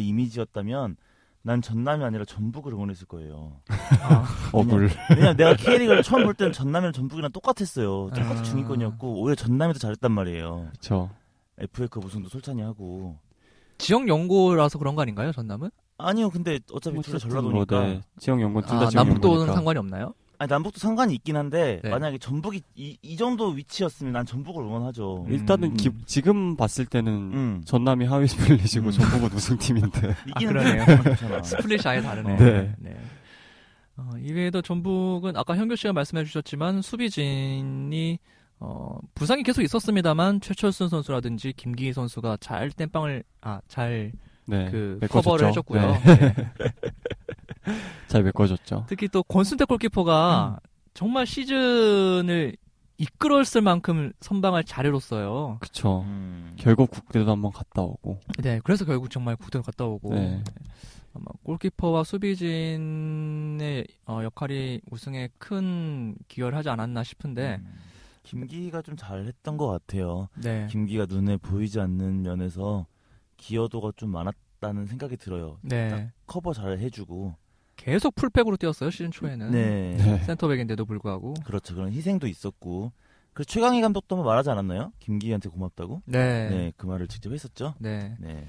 이미지였다면 0.00 0.96
난 1.42 1.62
전남이 1.62 2.04
아니라 2.04 2.24
전북을 2.26 2.72
응원했을 2.74 3.06
거예요. 3.06 3.60
아, 4.02 4.26
어불. 4.52 4.90
왜냐면 5.10 5.36
내가 5.36 5.54
K리그를 5.54 6.02
처음 6.02 6.24
볼 6.24 6.34
때는 6.34 6.52
전남이랑 6.52 6.92
전북이랑 6.92 7.32
똑같았어요. 7.32 8.10
똑같이 8.14 8.40
아. 8.40 8.42
중위권이었고 8.42 9.20
오히려 9.22 9.34
전남이 9.34 9.72
더 9.72 9.78
잘했단 9.78 10.12
말이에요. 10.12 10.68
그쵸. 10.72 11.08
FA컵 11.58 12.04
우승도 12.04 12.28
솔찬히 12.28 12.60
하고. 12.62 13.16
지역 13.78 14.06
연고라서 14.08 14.78
그런 14.78 14.94
거 14.94 15.02
아닌가요, 15.02 15.32
전남은? 15.32 15.70
아니요, 15.96 16.28
근데 16.30 16.58
어차피 16.72 16.96
둘다 17.00 17.16
어쨌든 17.16 17.30
전라도니까. 17.30 17.76
뭐, 17.80 17.86
네. 17.88 18.00
지역 18.18 18.40
연구는 18.40 18.66
둘다 18.68 18.86
아, 18.86 18.88
지역 18.88 19.04
남북도는. 19.04 19.54
상관이 19.54 19.78
없나요? 19.78 20.12
아니 20.40 20.48
남북도 20.48 20.78
상관이 20.78 21.12
있긴 21.16 21.36
한데 21.36 21.80
네. 21.84 21.90
만약에 21.90 22.16
전북이 22.16 22.62
이, 22.74 22.96
이 23.02 23.16
정도 23.18 23.48
위치였으면 23.50 24.14
난 24.14 24.24
전북을 24.24 24.62
응원하죠. 24.64 25.26
음. 25.28 25.32
일단은 25.32 25.74
기- 25.76 25.90
지금 26.06 26.56
봤을 26.56 26.86
때는 26.86 27.12
음. 27.12 27.62
전남이 27.66 28.06
하위 28.06 28.26
스플릿이고 28.26 28.86
음. 28.86 28.90
전북은 28.90 29.32
우승팀인데. 29.36 30.16
이기는 30.36 30.52
그러네요. 30.54 30.84
스플릿이 31.44 31.86
아예 31.86 32.00
다르네. 32.00 32.74
네. 32.78 32.96
어, 33.98 34.12
이외에도 34.18 34.62
전북은 34.62 35.36
아까 35.36 35.54
영규 35.58 35.76
씨가 35.76 35.92
말씀해 35.92 36.24
주셨지만 36.24 36.80
수비진이 36.80 38.18
어, 38.60 38.98
부상이 39.14 39.42
계속 39.42 39.60
있었습니다만 39.60 40.40
최철순 40.40 40.88
선수라든지 40.88 41.52
김기희 41.54 41.92
선수가 41.92 42.38
잘 42.40 42.70
땜빵을 42.70 43.24
아잘 43.42 44.12
네. 44.46 44.70
그. 44.70 44.98
커버를 45.10 45.48
해줬고요. 45.48 45.82
네. 45.82 46.34
네. 48.10 48.12
잘 48.12 48.22
메꿔줬죠. 48.24 48.86
특히 48.88 49.08
또 49.08 49.22
권순태 49.22 49.64
골키퍼가 49.66 50.58
정말 50.94 51.26
시즌을 51.26 52.56
이끌었을 52.98 53.62
만큼 53.62 54.12
선방을 54.20 54.64
잘해줬어요. 54.64 55.58
그쵸. 55.60 56.02
음. 56.02 56.52
결국 56.58 56.90
국대도 56.90 57.30
한번 57.30 57.52
갔다 57.52 57.82
오고. 57.82 58.18
네, 58.42 58.60
그래서 58.62 58.84
결국 58.84 59.10
정말 59.10 59.36
구대로 59.36 59.62
갔다 59.62 59.86
오고 59.86 60.14
네. 60.14 60.42
아마 61.14 61.24
골키퍼와 61.44 62.04
수비진의 62.04 63.86
어, 64.06 64.20
역할이 64.22 64.82
우승에 64.90 65.30
큰 65.38 66.14
기여를 66.28 66.58
하지 66.58 66.68
않았나 66.68 67.02
싶은데 67.04 67.60
음. 67.62 67.72
김기가 68.22 68.82
좀 68.82 68.96
잘했던 68.96 69.56
것 69.56 69.66
같아요. 69.66 70.28
네, 70.34 70.66
김기가 70.70 71.06
눈에 71.06 71.36
보이지 71.38 71.80
않는 71.80 72.22
면에서 72.22 72.86
기여도가 73.38 73.92
좀 73.96 74.10
많았다는 74.10 74.86
생각이 74.86 75.16
들어요. 75.16 75.58
네, 75.62 76.12
커버 76.26 76.52
잘 76.52 76.78
해주고. 76.78 77.34
계속 77.80 78.14
풀백으로 78.14 78.58
뛰었어요 78.58 78.90
시즌 78.90 79.10
초에는 79.10 79.50
네. 79.52 79.96
네. 79.96 80.18
센터백인데도 80.18 80.84
불구하고 80.84 81.32
그렇죠. 81.46 81.74
그런 81.74 81.90
희생도 81.92 82.26
있었고. 82.26 82.92
그래서 83.32 83.48
최강희 83.48 83.80
감독도 83.80 84.16
한번 84.16 84.26
말하지 84.30 84.50
않았나요? 84.50 84.92
김기한테 84.98 85.48
고맙다고? 85.48 86.02
네, 86.04 86.48
네. 86.48 86.56
네, 86.56 86.72
그 86.76 86.84
말을 86.84 87.08
직접 87.08 87.32
했었죠. 87.32 87.74
네. 87.78 88.16
네. 88.18 88.46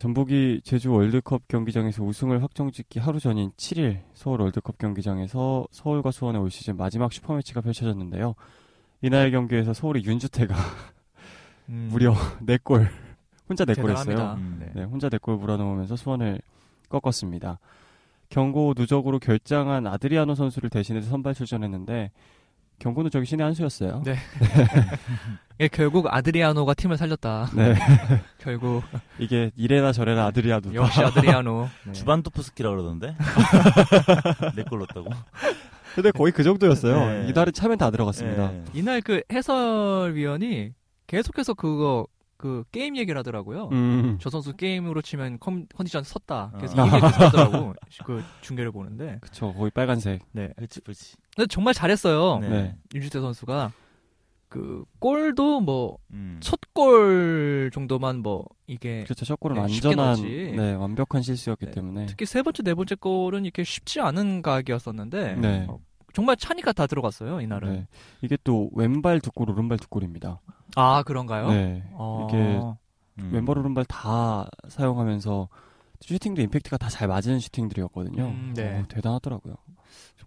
전북이 0.00 0.62
제주 0.64 0.90
월드컵 0.90 1.46
경기장에서 1.46 2.02
우승을 2.02 2.42
확정짓기 2.42 2.98
하루 2.98 3.20
전인 3.20 3.52
7일 3.52 4.00
서울 4.14 4.40
월드컵 4.40 4.78
경기장에서 4.78 5.66
서울과 5.70 6.10
수원의 6.10 6.40
올 6.40 6.50
시즌 6.50 6.76
마지막 6.76 7.12
슈퍼매치가 7.12 7.60
펼쳐졌는데요. 7.60 8.34
이날 9.02 9.30
경기에서 9.30 9.74
서울의 9.74 10.04
윤주태가 10.04 10.54
음, 11.68 11.88
무려 11.92 12.14
4골, 12.44 12.88
혼자 13.48 13.64
4골 13.64 13.76
대단합니다. 13.76 14.10
했어요. 14.10 14.34
음. 14.38 14.56
네. 14.58 14.72
네, 14.74 14.82
혼자 14.82 15.08
4골 15.08 15.38
불어넣으면서 15.38 15.94
수원을 15.94 16.40
꺾었습니다. 16.88 17.60
경고 18.30 18.74
누적으로 18.76 19.18
결장한 19.18 19.86
아드리아노 19.86 20.34
선수를 20.34 20.70
대신해서 20.70 21.10
선발 21.10 21.34
출전했는데 21.34 22.12
경고는 22.78 23.10
저기 23.10 23.26
신의 23.26 23.44
한 23.44 23.52
수였어요. 23.52 24.02
네. 24.06 24.16
예, 25.60 25.68
결국 25.68 26.06
아드리아노가 26.08 26.72
팀을 26.72 26.96
살렸다. 26.96 27.50
네. 27.54 27.74
결국 28.38 28.82
이게 29.18 29.50
이래나 29.54 29.92
저래나 29.92 30.26
아드리아노. 30.26 30.72
역시 30.74 31.02
아드리아노. 31.02 31.68
네. 31.86 31.92
주반토프스키라 31.92 32.70
그러던데? 32.70 33.14
내골 34.56 34.78
넣었다고? 34.78 35.10
근데 35.94 36.10
거의 36.12 36.32
그 36.32 36.42
정도였어요. 36.42 37.24
네. 37.24 37.28
이달은 37.28 37.52
차면 37.52 37.76
다 37.76 37.90
들어갔습니다. 37.90 38.50
네. 38.52 38.64
이날 38.72 39.02
그 39.02 39.22
해설위원이 39.30 40.72
계속해서 41.06 41.52
그거 41.54 42.06
그 42.40 42.64
게임 42.72 42.96
얘기를 42.96 43.18
하더라고요. 43.18 43.68
음. 43.70 44.16
저 44.18 44.30
선수 44.30 44.56
게임으로 44.56 45.02
치면 45.02 45.40
컨, 45.40 45.66
컨디션 45.76 46.02
섰다. 46.02 46.52
그래서 46.56 46.74
아. 46.80 46.86
이 46.86 46.88
얘기 46.88 47.00
계속 47.02 47.20
하더라고. 47.20 47.74
그 48.06 48.24
중계를 48.40 48.72
보는데. 48.72 49.18
그쵸, 49.20 49.52
거의 49.52 49.70
빨간색. 49.70 50.22
네. 50.32 50.48
그렇지, 50.56 50.80
그렇지. 50.80 51.16
근데 51.36 51.46
정말 51.48 51.74
잘했어요. 51.74 52.38
네. 52.38 52.48
네. 52.48 52.76
윤주태 52.94 53.20
선수가 53.20 53.72
그 54.48 54.86
골도 55.00 55.60
뭐 55.60 55.98
음. 56.12 56.40
첫골 56.40 57.72
정도만 57.74 58.22
뭐 58.22 58.46
이게 58.66 59.04
그렇죠. 59.04 59.26
첫 59.26 59.38
골은 59.38 59.66
네, 59.66 59.68
쉽게 59.68 59.88
완전한. 59.88 60.22
네, 60.22 60.72
완벽한 60.72 61.20
실수였기 61.20 61.66
네. 61.66 61.72
때문에. 61.72 62.06
특히 62.06 62.24
세 62.24 62.42
번째 62.42 62.62
네 62.62 62.72
번째 62.72 62.94
골은 62.94 63.44
이렇게 63.44 63.64
쉽지 63.64 64.00
않은 64.00 64.40
각이었었는데 64.40 65.34
네. 65.36 65.66
어, 65.68 65.78
정말 66.12 66.36
차니까 66.36 66.72
다 66.72 66.86
들어갔어요 66.86 67.40
이날은. 67.40 67.72
네. 67.72 67.86
이게 68.22 68.36
또 68.44 68.70
왼발 68.74 69.20
두 69.20 69.30
골, 69.32 69.50
오른발 69.50 69.78
두 69.78 69.88
골입니다. 69.88 70.40
아 70.76 71.02
그런가요? 71.04 71.50
네. 71.50 71.84
어, 71.92 72.26
이게 72.28 72.60
음. 73.18 73.30
왼발, 73.32 73.58
오른발 73.58 73.84
다 73.86 74.48
사용하면서 74.68 75.48
슈팅도 76.00 76.40
임팩트가 76.42 76.78
다 76.78 76.88
잘 76.88 77.08
맞은 77.08 77.38
슈팅들이었거든요. 77.40 78.24
음, 78.24 78.52
네. 78.56 78.78
어, 78.80 78.84
대단하더라고요. 78.88 79.54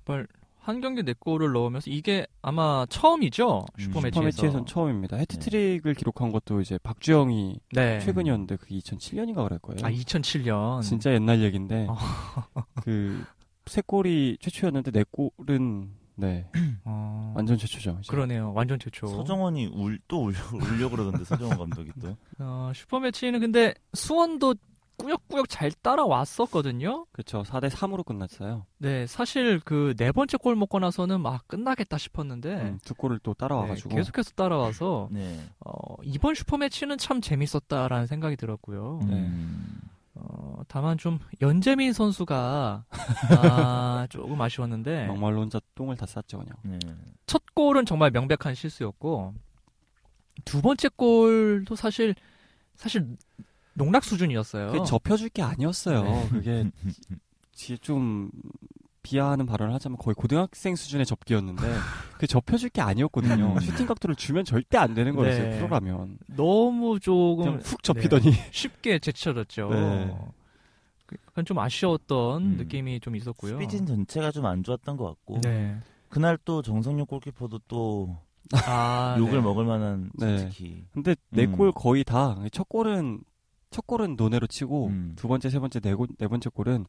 정말 0.05 0.27
한 0.59 0.79
경기 0.79 1.03
네 1.03 1.13
골을 1.19 1.51
넣으면서 1.51 1.89
이게 1.89 2.25
아마 2.41 2.85
처음이죠 2.87 3.65
음, 3.77 3.81
슈퍼매치에서. 3.81 4.11
슈퍼매치에선 4.31 4.65
처음입니다. 4.65 5.17
해트트릭을 5.17 5.93
기록한 5.95 6.31
것도 6.31 6.61
이제 6.61 6.77
박주영이 6.83 7.59
네. 7.73 7.99
최근이었는데 7.99 8.55
그게 8.57 8.77
2007년인가 8.77 9.43
그럴 9.43 9.59
거예요. 9.59 9.79
아 9.85 9.89
2007년. 9.91 10.81
진짜 10.81 11.11
옛날 11.13 11.41
얘기인데 11.41 11.87
어. 11.89 11.97
그 12.83 13.23
세 13.65 13.81
골이 13.85 14.37
최초였는데 14.41 14.91
네 14.91 15.03
골은 15.11 15.89
네 16.15 16.47
어, 16.85 17.33
완전 17.35 17.57
최초죠. 17.57 17.97
이제. 18.01 18.09
그러네요. 18.11 18.53
완전 18.53 18.77
최초. 18.77 19.07
서정원이 19.07 19.71
울, 19.73 19.99
또 20.07 20.25
울려, 20.25 20.37
울려 20.53 20.89
그러던데, 20.89 21.23
서정원 21.23 21.57
감독이 21.57 21.91
또. 21.99 22.15
어, 22.37 22.71
슈퍼 22.75 22.99
매치는 22.99 23.39
근데 23.39 23.73
수원도 23.93 24.53
꾸역꾸역 24.97 25.49
잘 25.49 25.71
따라왔었거든요. 25.71 27.07
그렇죠. 27.11 27.41
4대 27.41 27.67
3으로 27.69 28.05
끝났어요. 28.05 28.67
네, 28.77 29.07
사실 29.07 29.59
그 29.59 29.95
네 29.97 30.11
번째 30.11 30.37
골 30.37 30.55
먹고 30.55 30.77
나서는 30.79 31.19
막 31.19 31.47
끝나겠다 31.47 31.97
싶었는데 31.97 32.53
음, 32.61 32.79
두 32.85 32.93
골을 32.93 33.19
또 33.23 33.33
따라와가지고 33.33 33.89
네, 33.89 33.95
계속해서 33.95 34.31
따라와서 34.35 35.07
네. 35.11 35.39
어, 35.65 35.71
이번 36.03 36.35
슈퍼 36.35 36.57
매치는 36.57 36.99
참 36.99 37.21
재밌었다라는 37.21 38.05
생각이 38.05 38.35
들었고요. 38.35 38.99
네. 39.07 39.13
음. 39.15 39.79
어, 40.63 40.65
다만 40.67 40.97
좀 40.97 41.19
연재민 41.41 41.93
선수가 41.93 42.85
아, 43.39 44.07
조금 44.09 44.41
아쉬웠는데 44.41 45.07
막말로 45.07 45.41
혼자 45.41 45.59
똥을 45.75 45.97
다 45.97 46.05
쌌죠 46.05 46.39
그냥. 46.39 46.55
네. 46.63 46.79
첫 47.27 47.43
골은 47.53 47.85
정말 47.85 48.11
명백한 48.11 48.55
실수였고 48.55 49.33
두 50.45 50.61
번째 50.61 50.89
골도 50.95 51.75
사실 51.75 52.15
사실 52.75 53.07
농락 53.73 54.03
수준이었어요. 54.03 54.71
그게 54.71 54.83
접혀줄 54.85 55.29
게 55.29 55.41
아니었어요. 55.41 56.03
네. 56.03 56.29
그게 56.29 56.71
지- 57.53 57.77
좀 57.79 58.29
비하하는 59.03 59.45
발언을 59.45 59.73
하자면 59.75 59.97
거의 59.97 60.15
고등학생 60.15 60.75
수준의 60.75 61.05
접기였는데 61.05 61.61
그 62.17 62.25
접혀줄 62.25 62.69
게 62.69 62.81
아니었거든요. 62.81 63.53
음. 63.53 63.59
슈팅 63.59 63.85
각도를 63.85 64.15
주면 64.15 64.45
절대 64.45 64.77
안 64.77 64.93
되는 64.93 65.13
거였어요. 65.15 65.49
네. 65.49 65.57
프로라면 65.57 66.17
너무 66.27 66.99
조금 66.99 67.59
훅 67.59 67.83
접히더니 67.83 68.31
쉽게 68.51 68.99
제쳐졌죠. 68.99 69.69
네. 69.69 70.15
그 71.15 71.21
약간 71.27 71.45
좀 71.45 71.59
아쉬웠던 71.59 72.41
음. 72.43 72.57
느낌이 72.57 72.99
좀 72.99 73.15
있었고요. 73.15 73.53
수비진 73.53 73.85
전체가 73.85 74.31
좀 74.31 74.45
안 74.45 74.63
좋았던 74.63 74.97
것 74.97 75.05
같고. 75.05 75.41
네. 75.41 75.77
그날 76.09 76.37
또 76.45 76.61
정성용 76.61 77.05
골키퍼도 77.07 77.59
또 77.67 78.17
아, 78.67 79.15
욕을 79.19 79.33
네. 79.37 79.41
먹을 79.41 79.65
만한 79.65 80.11
네. 80.15 80.37
솔직히. 80.37 80.85
근데 80.93 81.15
네 81.29 81.45
음. 81.45 81.53
골 81.55 81.71
거의 81.71 82.03
다 82.03 82.35
첫 82.51 82.67
골은 82.69 83.21
첫 83.71 83.87
골은 83.87 84.15
논외로 84.15 84.45
치고 84.45 84.87
음. 84.87 85.13
두 85.15 85.27
번째 85.27 85.49
세 85.49 85.59
번째 85.59 85.79
네, 85.79 85.95
골, 85.95 86.07
네 86.19 86.27
번째 86.27 86.49
골은 86.49 86.85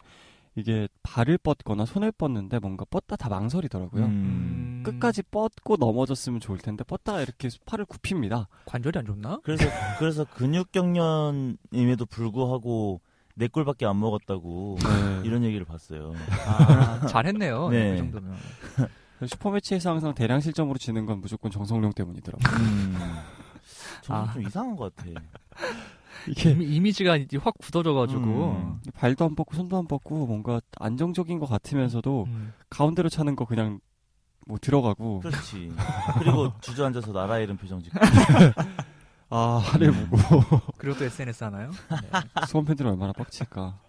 이게 0.56 0.86
발을 1.02 1.38
뻗거나 1.38 1.84
손을 1.86 2.12
뻗는데 2.12 2.58
뭔가 2.60 2.84
뻗다 2.84 3.16
다 3.16 3.28
망설이더라고요. 3.28 4.04
음, 4.04 4.82
끝까지 4.84 5.22
뻗고 5.24 5.76
넘어졌으면 5.78 6.38
좋을 6.38 6.58
텐데 6.58 6.84
뻗다가 6.84 7.22
이렇게 7.22 7.48
팔을 7.66 7.86
굽힙니다. 7.86 8.48
관절이 8.66 8.96
안 8.98 9.06
좋나? 9.06 9.40
그래서 9.42 9.64
그래서 9.98 10.24
근육 10.24 10.70
경련임에도 10.70 12.06
불구하고 12.06 13.00
네 13.34 13.48
골밖에 13.48 13.84
안 13.84 13.98
먹었다고 13.98 14.78
네. 14.80 15.22
이런 15.24 15.42
얘기를 15.42 15.64
봤어요. 15.64 16.14
아, 16.46 17.06
잘했네요. 17.06 17.68
네. 17.68 17.78
네. 17.78 17.90
그 17.92 17.96
정도면. 17.98 18.36
슈퍼매치에서 19.26 19.90
항상 19.90 20.14
대량 20.14 20.40
실점으로 20.40 20.78
지는 20.78 21.06
건 21.06 21.20
무조건 21.20 21.50
정성룡 21.50 21.92
때문이더라고요. 21.92 22.56
음. 22.58 22.96
아. 24.08 24.32
좀 24.32 24.42
이상한 24.42 24.76
것 24.76 24.94
같아. 24.94 25.10
이게 26.28 26.50
이미, 26.50 26.66
이미지가 26.66 27.16
이제 27.16 27.36
확 27.36 27.54
굳어져가지고. 27.58 28.20
음. 28.20 28.80
발도 28.94 29.24
안 29.24 29.34
뻗고 29.34 29.54
손도 29.56 29.76
안 29.76 29.86
뻗고 29.86 30.26
뭔가 30.26 30.60
안정적인 30.78 31.38
것 31.38 31.46
같으면서도 31.46 32.24
음. 32.28 32.52
가운데로 32.70 33.08
차는 33.08 33.34
거 33.34 33.44
그냥 33.44 33.80
뭐 34.46 34.58
들어가고 34.60 35.20
그렇지. 35.20 35.72
그리고 36.18 36.52
주저앉아서 36.60 37.12
나라 37.12 37.38
이름 37.38 37.56
표정 37.56 37.82
짓고. 37.82 37.98
아 39.36 39.60
하늘 39.64 39.88
음. 39.88 40.08
보고 40.10 40.60
그리고 40.78 40.96
또 40.96 41.04
SNS 41.04 41.42
하나요? 41.42 41.72
수원 42.46 42.64
팬들은 42.64 42.92
얼마나 42.92 43.12
빡칠까. 43.12 43.80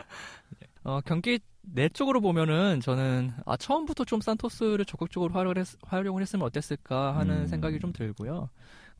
어, 0.85 1.01
경기 1.05 1.39
내 1.61 1.87
쪽으로 1.87 2.19
보면은 2.19 2.79
저는 2.81 3.31
아 3.45 3.55
처음부터 3.55 4.05
좀 4.05 4.21
산토스를 4.21 4.85
적극적으로 4.85 5.35
활용을, 5.35 5.59
했, 5.59 5.67
활용을 5.83 6.23
했으면 6.23 6.47
어땠을까 6.47 7.15
하는 7.15 7.41
음. 7.41 7.47
생각이 7.47 7.79
좀 7.79 7.93
들고요. 7.93 8.49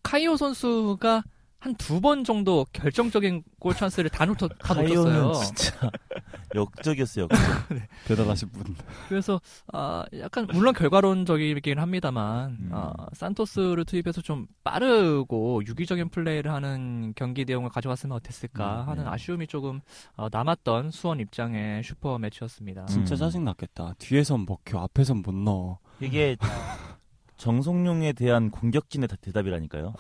카이오 0.04 0.38
선수가 0.38 1.24
한 1.66 1.74
두 1.78 2.00
번 2.00 2.24
정도 2.24 2.64
결정적인 2.74 3.42
골 3.60 3.74
찬스를 3.74 4.12
다, 4.12 4.24
놓쳤, 4.26 4.52
다 4.60 4.76
놓쳤어요. 4.76 5.34
진짜 5.34 5.90
역적이었어요. 6.54 7.24
역적. 7.24 7.40
대단하신 8.06 8.50
분. 8.52 8.76
그래서 9.10 9.42
아 9.74 10.06
약간 10.20 10.46
물론 10.54 10.76
결과론적이긴 10.76 11.80
합니다만 11.80 12.52
음. 12.60 12.70
아, 12.72 12.94
산토스를 13.14 13.84
투입해서 13.86 14.22
좀 14.22 14.46
빠르고 14.64 15.64
유기적인 15.66 16.10
플레이를 16.10 16.52
하는 16.54 17.14
경기 17.16 17.46
내용을 17.46 17.72
가져왔으면 17.72 18.16
어땠을까 18.18 18.84
음, 18.84 18.90
하는 18.90 19.04
네. 19.06 19.10
아쉬움이 19.10 19.48
조금 19.48 19.82
어, 20.16 20.28
남았던 20.32 20.92
수원 20.92 21.20
입장의 21.20 21.84
슈퍼 21.84 22.20
매치였습니다. 22.20 22.86
진짜 22.86 23.16
음. 23.16 23.18
짜증 23.18 23.44
났겠다. 23.44 23.96
뒤에선 23.98 24.46
먹혀, 24.48 24.78
앞에선 24.80 25.24
못 25.24 25.34
넣어. 25.34 25.80
이게 26.00 26.38
정성룡에 27.38 28.14
대한 28.14 28.50
공격진의 28.50 29.08
다- 29.08 29.16
대답이라니까요. 29.22 29.94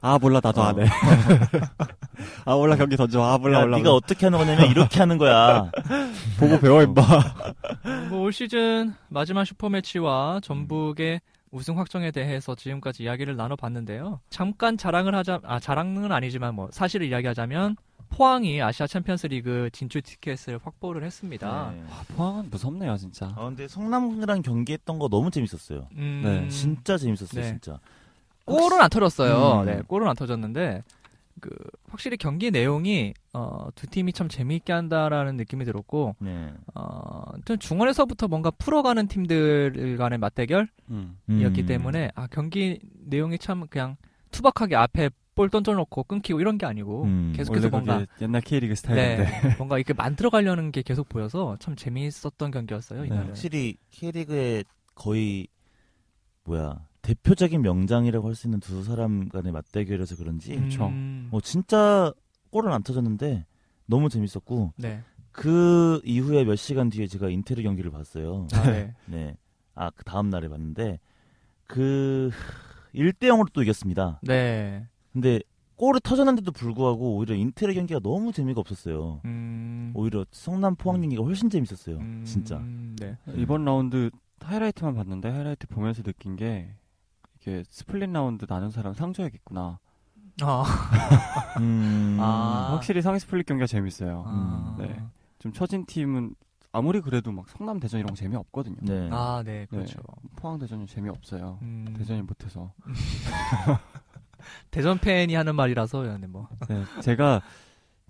아 0.00 0.18
몰라 0.18 0.40
나도 0.42 0.60
어. 0.60 0.64
안 0.64 0.80
해. 0.80 0.86
아 2.44 2.54
몰라 2.54 2.76
경기 2.76 2.96
던져. 2.96 3.22
아 3.22 3.38
몰라 3.38 3.58
야, 3.60 3.62
몰라. 3.64 3.76
네가 3.78 3.92
어떻게 3.92 4.26
하는 4.26 4.38
거냐면 4.38 4.70
이렇게 4.70 5.00
하는 5.00 5.18
거야. 5.18 5.70
보고 6.38 6.58
배워 6.60 6.82
임마. 6.82 7.02
뭐올 8.10 8.32
시즌 8.32 8.94
마지막 9.08 9.44
슈퍼 9.44 9.68
매치와 9.68 10.40
전북의 10.42 11.20
우승 11.50 11.78
확정에 11.78 12.10
대해서 12.10 12.54
지금까지 12.54 13.02
이야기를 13.04 13.36
나눠봤는데요. 13.36 14.20
잠깐 14.30 14.76
자랑을 14.76 15.14
하자, 15.14 15.40
아 15.44 15.58
자랑은 15.58 16.12
아니지만 16.12 16.54
뭐 16.54 16.68
사실을 16.70 17.06
이야기하자면 17.08 17.76
포항이 18.10 18.60
아시아 18.62 18.86
챔피언스리그 18.86 19.70
진출 19.72 20.02
티켓을 20.02 20.58
확보를 20.62 21.04
했습니다. 21.04 21.72
네. 21.74 21.82
아, 21.90 22.02
포항은 22.14 22.50
무섭네요 22.50 22.96
진짜. 22.96 23.32
아 23.36 23.44
근데 23.44 23.68
성남이랑 23.68 24.42
경기했던 24.42 24.98
거 24.98 25.08
너무 25.08 25.30
재밌었어요. 25.30 25.88
음, 25.92 26.22
네. 26.24 26.48
진짜 26.48 26.96
재밌었어요, 26.96 27.42
네. 27.42 27.48
진짜. 27.48 27.78
골은 28.44 28.80
안 28.80 28.88
터졌어요. 28.88 29.60
음. 29.60 29.66
네, 29.66 29.82
골은 29.86 30.08
안 30.08 30.16
터졌는데 30.16 30.82
그 31.40 31.50
확실히 31.88 32.16
경기 32.16 32.50
내용이 32.50 33.14
어, 33.32 33.68
두 33.74 33.86
팀이 33.86 34.12
참 34.12 34.28
재미있게 34.28 34.72
한다라는 34.72 35.36
느낌이 35.36 35.64
들었고 35.64 36.16
네. 36.18 36.52
어, 36.74 37.22
중원에서부터 37.58 38.28
뭔가 38.28 38.50
풀어가는 38.50 39.06
팀들 39.06 39.96
간의 39.98 40.18
맞대결이었기 40.18 40.68
음. 40.90 41.66
때문에 41.66 42.10
아 42.14 42.26
경기 42.26 42.80
내용이 43.04 43.38
참 43.38 43.66
그냥 43.68 43.96
투박하게 44.30 44.76
앞에 44.76 45.10
볼 45.38 45.50
던져놓고 45.50 46.02
끊기고 46.02 46.40
이런 46.40 46.58
게 46.58 46.66
아니고 46.66 47.04
음. 47.04 47.32
계속해서 47.36 47.68
뭔가 47.68 48.04
옛날 48.20 48.40
K리그 48.40 48.74
스타일인데. 48.74 49.24
네, 49.24 49.54
뭔가 49.56 49.78
이렇게 49.78 49.92
만들어가려는 49.92 50.72
게 50.72 50.82
계속 50.82 51.08
보여서 51.08 51.56
참 51.60 51.76
재미있었던 51.76 52.50
경기였어요 52.50 53.02
네. 53.02 53.06
이날은. 53.06 53.26
확실히 53.28 53.76
K리그의 53.92 54.64
거의 54.96 55.46
뭐야 56.42 56.84
대표적인 57.02 57.62
명장이라고 57.62 58.26
할 58.26 58.34
수 58.34 58.48
있는 58.48 58.58
두 58.58 58.82
사람 58.82 59.28
간의 59.28 59.52
맞대결이라서 59.52 60.16
그런지 60.16 60.56
그쵸. 60.56 60.88
음, 60.88 61.28
뭐 61.30 61.40
진짜 61.40 62.12
골은 62.50 62.72
안 62.72 62.82
터졌는데 62.82 63.46
너무 63.86 64.08
재밌었고 64.08 64.72
네. 64.76 65.02
그 65.30 66.00
이후에 66.04 66.42
몇 66.42 66.56
시간 66.56 66.90
뒤에 66.90 67.06
제가 67.06 67.28
인테르 67.28 67.62
경기를 67.62 67.92
봤어요. 67.92 68.48
아, 68.54 68.70
네. 68.72 68.92
네. 69.06 69.36
아, 69.76 69.90
그 69.90 70.02
다음 70.02 70.30
날에 70.30 70.48
봤는데 70.48 70.98
그 71.68 72.32
1대 72.92 73.28
0으로 73.28 73.46
또 73.52 73.62
이겼습니다. 73.62 74.18
네. 74.24 74.88
근데 75.12 75.40
골이 75.76 76.00
터졌는데도 76.02 76.50
불구하고 76.52 77.16
오히려 77.16 77.34
인테르 77.36 77.72
경기가 77.72 78.00
너무 78.00 78.32
재미가 78.32 78.60
없었어요. 78.60 79.20
음, 79.24 79.92
오히려 79.94 80.24
성남 80.32 80.74
포항 80.74 81.00
경기가 81.00 81.22
훨씬 81.22 81.48
재밌었어요. 81.50 81.98
음, 81.98 82.24
진짜. 82.26 82.60
네. 82.98 83.16
이번 83.36 83.64
라운드 83.64 84.10
하이라이트만 84.40 84.94
봤는데 84.94 85.30
하이라이트 85.30 85.68
보면서 85.68 86.02
느낀 86.02 86.34
게 86.36 86.74
이게 87.40 87.62
스플릿 87.68 88.10
라운드 88.10 88.46
나눈 88.46 88.70
사람 88.70 88.92
상줘야겠구나. 88.94 89.78
아, 90.40 90.64
음. 91.60 92.16
아. 92.20 92.70
확실히 92.72 93.02
상위 93.02 93.18
스플릿 93.20 93.46
경기가 93.46 93.66
재밌어요. 93.66 94.24
아, 94.26 94.76
네. 94.78 95.00
좀 95.38 95.52
처진 95.52 95.84
팀은 95.86 96.34
아무리 96.72 97.00
그래도 97.00 97.32
막 97.32 97.48
성남 97.48 97.80
대전 97.80 98.00
이런 98.00 98.10
거 98.10 98.14
재미 98.14 98.36
없거든요. 98.36 98.76
네. 98.82 99.08
아, 99.12 99.42
네, 99.44 99.66
그렇죠. 99.66 100.00
포항 100.36 100.58
대전은 100.58 100.86
재미 100.86 101.08
없어요. 101.08 101.58
음, 101.62 101.94
대전이 101.96 102.22
못해서. 102.22 102.72
대전 104.70 104.98
팬이 104.98 105.34
하는 105.34 105.54
말이라서 105.54 106.18
네, 106.18 106.26
뭐. 106.26 106.48
네, 106.68 106.84
제가 107.02 107.42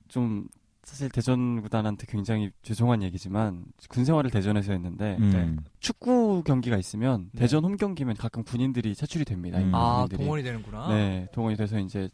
좀 0.08 0.48
사실 0.88 1.10
대전 1.10 1.60
구단한테 1.60 2.06
굉장히 2.08 2.50
죄송한 2.62 3.02
얘기지만 3.02 3.66
군 3.90 4.06
생활을 4.06 4.30
대전에서 4.30 4.72
했는데 4.72 5.18
음. 5.20 5.30
네. 5.30 5.64
축구 5.80 6.42
경기가 6.44 6.78
있으면 6.78 7.28
네. 7.32 7.40
대전 7.40 7.62
홈 7.62 7.76
경기면 7.76 8.16
가끔 8.16 8.42
군인들이 8.42 8.94
차출이 8.94 9.26
됩니다. 9.26 9.58
음. 9.58 9.74
아, 9.74 10.06
군인들이. 10.06 10.18
동원이 10.18 10.42
되는구나. 10.42 10.88
네, 10.88 11.28
동원이 11.32 11.56
돼서 11.58 11.78
이제 11.78 12.08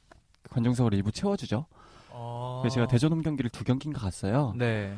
관중석으로 0.50 0.96
일부 0.96 1.12
채워주죠. 1.12 1.66
어... 2.11 2.61
그래서 2.62 2.74
제가 2.74 2.87
대전 2.88 3.12
홈 3.12 3.22
경기를 3.22 3.48
두 3.50 3.62
경기인가 3.62 4.00
갔어요. 4.00 4.55
네. 4.57 4.96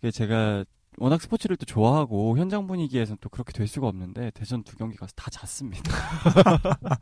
그게 0.00 0.10
제가 0.10 0.64
워낙 0.98 1.22
스포츠를 1.22 1.56
또 1.56 1.64
좋아하고 1.64 2.36
현장 2.38 2.66
분위기에서는 2.66 3.18
또 3.20 3.28
그렇게 3.28 3.52
될 3.52 3.66
수가 3.66 3.86
없는데 3.86 4.32
대전 4.32 4.62
두 4.64 4.76
경기 4.76 4.96
가서 4.96 5.12
다 5.14 5.30
잤습니다. 5.30 5.92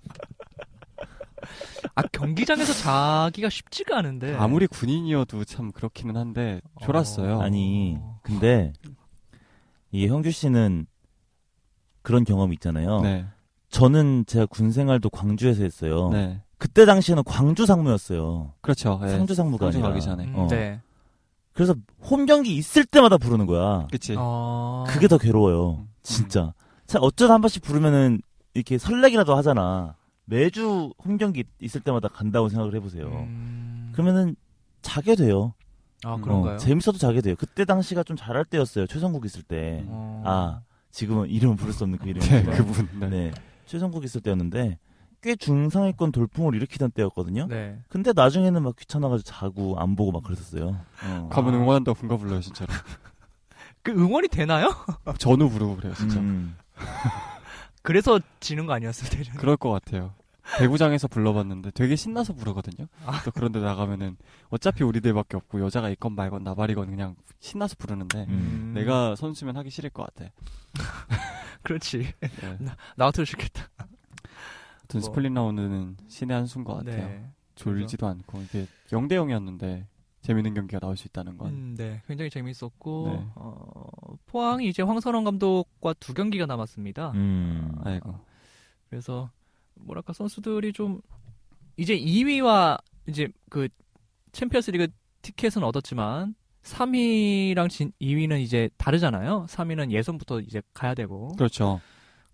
아, 1.95 2.03
경기장에서 2.13 2.73
자기가 2.73 3.49
쉽지가 3.49 3.99
않은데. 3.99 4.35
아무리 4.37 4.67
군인이어도 4.67 5.45
참 5.45 5.73
그렇기는 5.73 6.17
한데 6.17 6.61
졸았어요. 6.83 7.39
어. 7.39 7.43
아니, 7.43 7.99
근데 8.23 8.73
이 9.93 10.07
형규 10.07 10.31
씨는 10.31 10.87
그런 12.03 12.25
경험이 12.25 12.55
있잖아요. 12.55 13.01
네, 13.01 13.27
저는 13.69 14.25
제가 14.27 14.47
군 14.47 14.73
생활도 14.73 15.11
광주에서 15.11 15.63
했어요. 15.63 16.11
네, 16.11 16.41
그때 16.59 16.85
당시에는 16.85 17.25
광주 17.25 17.67
상무였어요. 17.67 18.55
그렇죠. 18.61 18.99
네. 19.03 19.11
상주 19.11 19.35
상무가 19.35 19.67
상주 19.67 19.79
아니라. 19.79 19.89
가기 19.91 20.01
전에. 20.01 20.25
음, 20.25 20.35
어. 20.37 20.47
네. 20.49 20.81
그래서 21.53 21.75
홈 22.03 22.27
경기 22.27 22.55
있을 22.55 22.85
때마다 22.85 23.19
부르는 23.19 23.47
거야. 23.47 23.87
그치. 23.91 24.15
어... 24.17 24.85
그게 24.87 25.09
더 25.09 25.19
괴로워요. 25.19 25.79
음. 25.81 25.89
진짜. 26.03 26.55
자, 26.87 26.99
어쩌다 27.01 27.35
한 27.35 27.41
번씩 27.41 27.63
부르면은 27.63 28.23
이렇게 28.55 28.79
설레기라도 28.79 29.37
하잖아. 29.37 29.97
매주 30.31 30.93
홈 31.05 31.17
경기 31.19 31.45
있을 31.61 31.81
때마다 31.81 32.09
간다고 32.09 32.49
생각을 32.49 32.75
해보세요. 32.77 33.09
음... 33.09 33.91
그러면은 33.93 34.37
자게 34.81 35.17
돼요. 35.17 35.55
아, 36.05 36.15
음, 36.15 36.23
그런가요? 36.23 36.55
어, 36.55 36.57
재밌어도 36.57 36.99
자게 36.99 37.21
돼요. 37.21 37.35
그때 37.37 37.65
당시가 37.65 38.05
좀 38.05 38.17
잘할 38.17 38.45
때였어요. 38.45 38.87
최성국 38.87 39.27
있을 39.27 39.43
때. 39.43 39.85
어... 39.89 40.23
아, 40.25 40.61
지금은 40.93 41.29
이름은 41.29 41.57
부를 41.57 41.73
수 41.73 41.85
없는 41.85 41.99
그 41.99 42.05
네, 42.05 42.11
이름이니까. 42.11 42.57
그분. 42.57 42.89
네. 43.01 43.09
네. 43.09 43.33
최성국 43.67 44.05
있을 44.05 44.21
때였는데 44.21 44.79
꽤 45.21 45.37
중상위권 45.37 46.13
돌풍을 46.13 46.55
일으키던 46.55 46.93
때였거든요. 46.93 47.47
네. 47.49 47.79
근데 47.89 48.13
나중에는 48.15 48.63
막 48.63 48.77
귀찮아가지고 48.77 49.29
자고 49.29 49.79
안 49.79 49.97
보고 49.97 50.13
막 50.13 50.23
그랬었어요. 50.23 50.81
어. 51.05 51.29
가면 51.31 51.55
응원한다고 51.55 51.99
군가 51.99 52.17
불러요, 52.17 52.41
진짜로. 52.41 52.73
그 53.83 53.91
응원이 53.93 54.29
되나요? 54.29 54.71
전우 55.19 55.49
부르고 55.51 55.77
그래요, 55.77 55.95
진짜. 55.95 56.21
음. 56.21 56.57
그래서 57.83 58.21
지는 58.41 58.67
거 58.67 58.73
아니었어요, 58.75 59.11
대전? 59.11 59.35
그럴 59.37 59.57
것 59.57 59.71
같아요. 59.71 60.15
배구장에서 60.59 61.09
불러봤는데 61.09 61.71
되게 61.73 61.97
신나서 61.97 62.35
부르거든요. 62.35 62.89
아. 63.05 63.23
또 63.25 63.31
그런데 63.31 63.61
나가면은 63.61 64.17
어차피 64.49 64.85
우리들밖에 64.85 65.37
없고 65.37 65.61
여자가 65.61 65.91
있건 65.91 66.15
말건 66.15 66.43
나발이건 66.45 66.91
그냥 66.91 67.17
신나서 67.39 67.77
부르는데 67.79 68.27
음. 68.29 68.73
내가 68.75 69.17
선수면 69.17 69.57
하기 69.57 69.71
싫을 69.71 69.91
것 69.91 70.07
같아. 70.07 70.31
그렇지. 71.63 72.13
네. 72.21 72.59
나 72.97 73.07
같아도 73.07 73.25
싫겠다. 73.25 73.69
아무튼 74.81 75.01
뭐. 75.01 75.01
스플릿 75.01 75.33
라운드는 75.33 75.97
신의 76.09 76.37
한 76.37 76.47
수인 76.47 76.65
것 76.65 76.75
같아요. 76.77 77.09
네. 77.09 77.31
졸지도 77.55 78.07
않고 78.07 78.41
이게 78.43 78.67
0대 78.89 79.13
0이었는데 79.13 79.87
재밌는 80.23 80.55
경기가 80.55 80.79
나올 80.81 80.97
수 80.97 81.07
있다는 81.09 81.39
건. 81.39 81.49
음, 81.53 81.75
네. 81.77 82.03
굉장히 82.07 82.31
재밌었고, 82.31 83.09
네. 83.11 83.27
어, 83.37 84.17
포항이 84.27 84.69
이제 84.69 84.83
황선홍 84.83 85.25
감독과 85.25 85.95
두 85.95 86.13
경기가 86.13 86.47
남았습니다. 86.47 87.13
음. 87.13 87.73
아이고. 87.83 88.19
그래서, 88.91 89.31
뭐랄까, 89.85 90.13
선수들이 90.13 90.73
좀, 90.73 91.01
이제 91.77 91.99
2위와 91.99 92.81
이제 93.09 93.29
그 93.49 93.69
챔피언스 94.33 94.71
리그 94.73 94.89
티켓은 95.23 95.63
얻었지만, 95.63 96.35
3위랑 96.63 97.71
진, 97.71 97.93
2위는 98.01 98.41
이제 98.41 98.69
다르잖아요. 98.77 99.47
3위는 99.49 99.91
예선부터 99.91 100.41
이제 100.41 100.63
가야 100.75 100.95
되고. 100.95 101.29
그렇죠. 101.37 101.81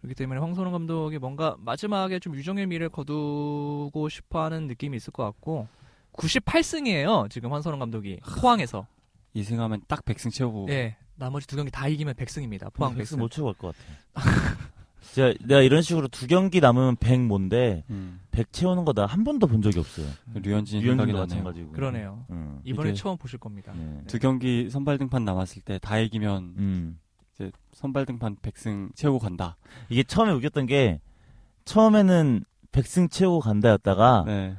그렇기 0.00 0.14
때문에 0.14 0.40
황선홍 0.40 0.72
감독이 0.72 1.18
뭔가 1.18 1.56
마지막에 1.58 2.18
좀 2.18 2.34
유종의 2.34 2.66
미를 2.66 2.88
거두고 2.88 4.08
싶어 4.10 4.42
하는 4.44 4.66
느낌이 4.66 4.96
있을 4.96 5.12
것 5.12 5.22
같고, 5.24 5.68
98승이에요. 6.14 7.30
지금 7.30 7.52
황선홍 7.52 7.78
감독이. 7.78 8.18
포항에서. 8.40 8.86
2승하면 9.36 9.82
딱 9.86 10.02
100승 10.04 10.32
채우고 10.32 10.66
예. 10.70 10.96
나머지 11.14 11.46
두 11.46 11.56
경기 11.56 11.70
다 11.70 11.88
이기면 11.88 12.14
100승입니다. 12.14 12.72
포항 12.72 12.94
백스 12.94 13.16
100승. 13.16 13.18
못갈것 13.18 13.76
같아. 13.76 13.78
제가 15.16 15.32
내가 15.46 15.62
이런 15.62 15.80
식으로 15.80 16.08
두 16.08 16.26
경기 16.26 16.60
남으면 16.60 16.96
100 16.96 17.20
뭔데 17.22 17.84
음. 17.88 18.20
100 18.32 18.52
채우는 18.52 18.84
거나한 18.84 19.24
번도 19.24 19.46
본 19.46 19.62
적이 19.62 19.78
없어요. 19.78 20.06
류현진 20.34 20.82
생각이 20.82 21.10
나네요. 21.12 21.22
마찬가지고. 21.22 21.72
그러네요. 21.72 22.26
음. 22.28 22.60
이번에 22.64 22.92
처음 22.92 23.16
보실 23.16 23.38
겁니다. 23.38 23.72
네. 23.74 24.02
두 24.06 24.18
경기 24.18 24.68
선발 24.68 24.98
등판 24.98 25.24
남았을 25.24 25.62
때 25.62 25.78
다 25.78 25.98
이기면 25.98 26.54
음. 26.58 26.98
이제 27.34 27.50
선발 27.72 28.04
등판 28.04 28.36
100승 28.42 28.94
채우고 28.94 29.18
간다. 29.20 29.56
이게 29.88 30.02
처음에 30.02 30.32
웃겼던 30.32 30.66
게 30.66 31.00
처음에는 31.64 32.44
100승 32.72 33.10
채우고 33.10 33.40
간다였다가 33.40 34.24
네. 34.26 34.56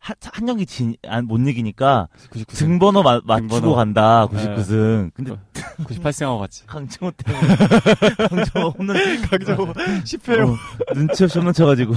한, 0.00 0.14
한 0.32 0.46
경기 0.46 0.64
진, 0.64 0.94
안, 1.06 1.26
못 1.26 1.38
이기니까 1.38 2.08
99승. 2.30 2.46
등번호 2.58 3.02
마- 3.02 3.20
맞추고 3.24 3.48
등번호. 3.48 3.74
간다. 3.74 4.28
네. 4.32 4.54
99승. 4.54 5.10
근데 5.12 5.32
98승하고 5.84 6.38
갔지. 6.38 6.64
강정호 6.68 7.12
때문에 7.12 7.46
강정호 8.28 8.68
홈런 8.78 8.96
강정호 9.28 9.62
어, 9.64 9.74
눈치 10.94 11.24
없이 11.24 11.38
홈런 11.38 11.52
쳐가지고 11.52 11.94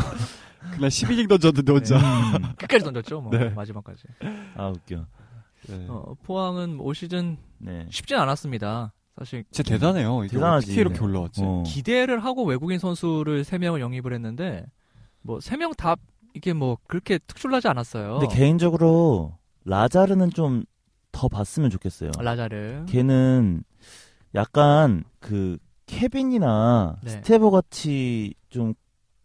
그날 0.71 0.89
12닝 0.89 1.29
던졌는데 1.29 1.71
혼자. 1.71 1.97
음. 1.97 2.41
끝까지 2.57 2.83
던졌죠. 2.83 3.21
뭐 3.21 3.31
네. 3.37 3.49
마지막까지. 3.49 4.03
아 4.55 4.67
웃겨. 4.69 5.05
네. 5.67 5.85
어, 5.87 6.15
포항은 6.23 6.79
올 6.79 6.95
시즌 6.95 7.37
네. 7.59 7.85
쉽진 7.91 8.17
않았습니다. 8.17 8.93
사실 9.17 9.43
진짜 9.51 9.73
대단해요. 9.73 10.23
이게 10.23 10.33
대단하지. 10.33 10.67
어떻게 10.71 10.81
이렇게 10.81 10.99
올라왔지? 10.99 11.41
어. 11.43 11.63
기대를 11.67 12.23
하고 12.23 12.45
외국인 12.45 12.79
선수를 12.79 13.43
3명을 13.43 13.79
영입을 13.79 14.13
했는데 14.13 14.65
뭐 15.21 15.37
3명 15.37 15.75
다 15.77 15.95
이게 16.33 16.53
뭐 16.53 16.77
그렇게 16.87 17.17
특출나지 17.19 17.67
않았어요. 17.67 18.19
근데 18.19 18.35
개인적으로 18.35 19.37
라자르는 19.65 20.31
좀 20.31 20.63
더 21.11 21.27
봤으면 21.27 21.69
좋겠어요. 21.69 22.11
라자르. 22.19 22.85
걔는 22.87 23.63
약간 24.33 25.03
그 25.19 25.57
케빈이나 25.85 26.97
네. 27.03 27.09
스테보 27.09 27.51
같이 27.51 28.33
좀 28.49 28.73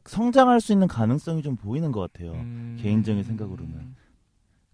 성장할 0.05 0.61
수 0.61 0.73
있는 0.73 0.89
가능성이 0.89 1.43
좀 1.43 1.57
보이는 1.57 1.93
것 1.93 2.01
같아요. 2.13 2.33
음. 2.33 2.77
개인적인 2.81 3.23
생각으로는. 3.23 3.95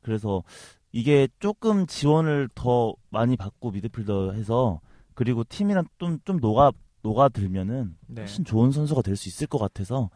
그래서 0.02 0.42
이게 0.90 1.28
조금 1.38 1.86
지원을 1.86 2.48
더 2.54 2.94
많이 3.10 3.36
받고 3.36 3.70
미드필더 3.70 4.32
해서 4.32 4.80
그리고 5.14 5.44
팀이랑 5.44 5.84
좀, 5.98 6.18
좀 6.24 6.38
녹아, 6.38 6.72
녹아들면은 7.02 7.94
네. 8.08 8.22
훨씬 8.22 8.44
좋은 8.44 8.70
선수가 8.70 9.02
될 9.02 9.16
수 9.16 9.28
있을 9.28 9.46
것 9.46 9.58
같아서 9.58 10.10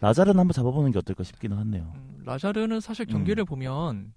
라자르는 0.00 0.38
한번 0.38 0.52
잡아보는 0.52 0.90
게 0.92 0.98
어떨까 0.98 1.24
싶기는 1.24 1.56
하네요. 1.56 1.92
음, 1.94 2.22
라자르는 2.24 2.80
사실 2.80 3.06
음. 3.08 3.12
경기를 3.12 3.44
보면 3.44 4.12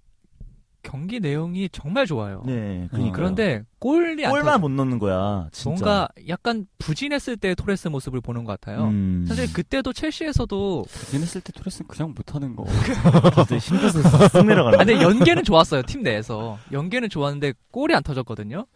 경기 0.83 1.19
내용이 1.19 1.67
정말 1.71 2.05
좋아요. 2.05 2.43
네, 2.45 2.87
그러니까. 2.91 3.15
그런데 3.15 3.63
골이 3.79 4.23
안 4.23 4.29
골만 4.31 4.53
터져. 4.53 4.59
못 4.59 4.69
넣는 4.69 4.99
거야. 4.99 5.47
진짜. 5.51 5.69
뭔가 5.69 6.07
약간 6.27 6.67
부진했을 6.77 7.37
때 7.37 7.55
토레스 7.55 7.87
모습을 7.87 8.21
보는 8.21 8.43
것 8.43 8.59
같아요. 8.59 8.83
음. 8.89 9.25
사실 9.27 9.51
그때도 9.51 9.93
첼시에서도 9.93 10.85
부진했을 10.87 11.41
때 11.41 11.51
토레스는 11.53 11.87
그냥 11.87 12.13
못하는 12.15 12.55
거. 12.55 12.65
쓱 13.45 14.45
내려가는. 14.45 14.79
아, 14.79 14.83
근데 14.85 15.01
연계는 15.01 15.43
좋았어요 15.43 15.81
팀 15.83 16.03
내에서 16.03 16.59
연계는 16.71 17.09
좋았는데 17.09 17.53
골이 17.71 17.95
안 17.95 18.03
터졌거든요. 18.03 18.67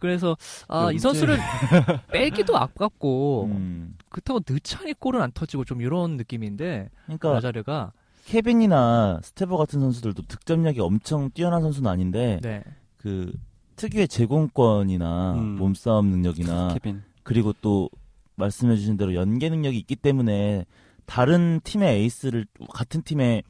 그래서 0.00 0.36
아, 0.66 0.90
이? 0.92 0.98
선수를 0.98 1.38
빼기도 2.10 2.56
아깝고 2.56 3.44
음. 3.44 3.96
그렇다고 4.08 4.40
넣자니 4.48 4.94
골은 4.94 5.22
안 5.22 5.30
터지고 5.30 5.64
좀 5.64 5.80
이런 5.80 6.16
느낌인데 6.16 6.90
그러니까 7.04 7.32
라자르가 7.34 7.92
케빈이나 8.24 9.20
스테보 9.22 9.56
같은 9.56 9.80
선수들도 9.80 10.22
득점력이 10.22 10.80
엄청 10.80 11.30
뛰어난 11.30 11.62
선수는 11.62 11.90
아닌데 11.90 12.38
네. 12.42 12.64
그 12.96 13.32
특유의 13.76 14.08
제공권이나 14.08 15.34
음. 15.34 15.56
몸싸움 15.56 16.06
능력이나 16.10 16.74
케빈. 16.74 17.02
그리고 17.22 17.54
또 17.60 17.88
말씀해 18.36 18.76
주신 18.76 18.96
대로 18.96 19.14
연계 19.14 19.48
능력이 19.48 19.78
있기 19.78 19.96
때문에 19.96 20.64
다른 21.06 21.60
팀의 21.64 22.00
에이스를 22.00 22.46
같은 22.72 23.02
팀의 23.02 23.42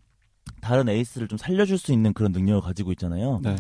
다른 0.61 0.89
에이스를 0.89 1.29
좀 1.29 1.37
살려줄 1.37 1.79
수 1.79 1.93
있는 1.93 2.13
그런 2.13 2.33
능력을 2.33 2.61
가지고 2.63 2.93
있잖아요. 2.93 3.41
네. 3.43 3.57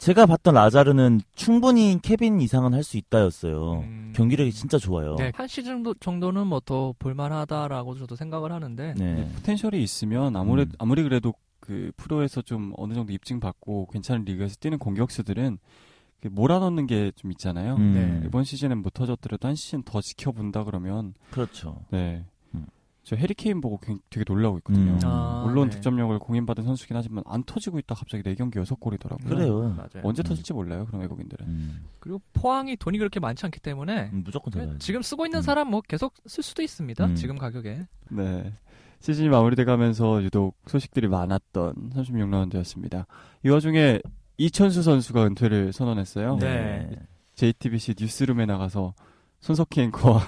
네. 0.00 0.06
제가 0.06 0.24
봤던 0.26 0.54
라자르는 0.54 1.20
충분히 1.34 1.98
케빈 2.00 2.40
이상은 2.40 2.72
할 2.74 2.82
수 2.82 2.96
있다였어요. 2.96 3.80
음. 3.80 4.12
경기력이 4.16 4.50
진짜 4.52 4.78
좋아요. 4.78 5.14
네, 5.16 5.30
한 5.34 5.46
시즌 5.46 5.74
정도- 5.74 5.94
정도는 5.94 6.46
뭐 6.46 6.60
더 6.60 6.94
볼만하다라고 6.98 7.96
저도 7.98 8.16
생각을 8.16 8.50
하는데 8.52 8.94
네. 8.96 9.30
포텐셜이 9.36 9.82
있으면 9.82 10.34
아무래 10.36 10.62
음. 10.62 10.72
아무리 10.78 11.02
그래도 11.02 11.34
그 11.60 11.92
프로에서 11.96 12.40
좀 12.42 12.72
어느 12.78 12.94
정도 12.94 13.12
입증받고 13.12 13.88
괜찮은 13.92 14.24
리그에서 14.24 14.56
뛰는 14.60 14.78
공격수들은 14.78 15.58
그 16.22 16.28
몰아넣는 16.28 16.86
게 16.86 17.12
좀 17.16 17.30
있잖아요. 17.32 17.76
음, 17.76 17.92
네. 17.94 18.22
이번 18.26 18.44
시즌엔 18.44 18.78
못 18.78 18.92
터졌더라도 18.94 19.48
한 19.48 19.54
시즌 19.54 19.82
더 19.82 20.00
지켜본다 20.00 20.64
그러면 20.64 21.14
그렇죠. 21.30 21.82
네. 21.90 22.24
음. 23.10 23.16
저 23.16 23.16
해리케인 23.16 23.60
보고 23.60 23.78
굉- 23.78 23.98
되게 24.08 24.24
놀라고 24.26 24.58
있거든요. 24.58 24.92
음. 24.92 25.00
아, 25.04 25.42
물론 25.44 25.68
네. 25.68 25.76
득점력을 25.76 26.18
공인받은 26.20 26.62
선수긴 26.64 26.96
하지만 26.96 27.24
안 27.26 27.42
터지고 27.44 27.78
있다 27.80 27.94
갑자기 27.94 28.22
4경기 28.22 28.54
6골이더라고요. 28.64 29.28
그래요. 29.28 29.60
맞아요. 29.76 29.88
언제 30.04 30.22
음. 30.22 30.24
터질지 30.24 30.52
몰라요. 30.52 30.86
그런 30.86 31.00
외국인들은. 31.02 31.46
음, 31.46 31.84
그리고 31.98 32.20
포항이 32.32 32.76
돈이 32.76 32.98
그렇게 32.98 33.18
많지 33.20 33.44
않기 33.46 33.60
때문에 33.60 34.10
음, 34.12 34.22
무조건 34.24 34.52
잡아야죠. 34.52 34.78
지금 34.78 35.02
쓰고 35.02 35.26
있는 35.26 35.40
음. 35.40 35.42
사람 35.42 35.68
뭐 35.70 35.80
계속 35.80 36.14
쓸 36.26 36.42
수도 36.42 36.62
있습니다. 36.62 37.04
음. 37.04 37.14
지금 37.16 37.36
가격에. 37.38 37.86
네. 38.10 38.52
시즌이 39.00 39.28
마무리돼 39.30 39.64
가면서 39.64 40.22
유독 40.22 40.56
소식들이 40.66 41.08
많았던 41.08 41.90
36라운드였습니다. 41.94 43.06
이 43.44 43.48
와중에 43.48 44.00
이천수 44.36 44.82
선수가 44.82 45.26
은퇴를 45.26 45.72
선언했어요. 45.72 46.36
네. 46.36 46.90
JTBC 47.34 47.94
뉴스룸에 47.98 48.44
나가서 48.46 48.94
손석희 49.40 49.80
앵커와 49.80 50.20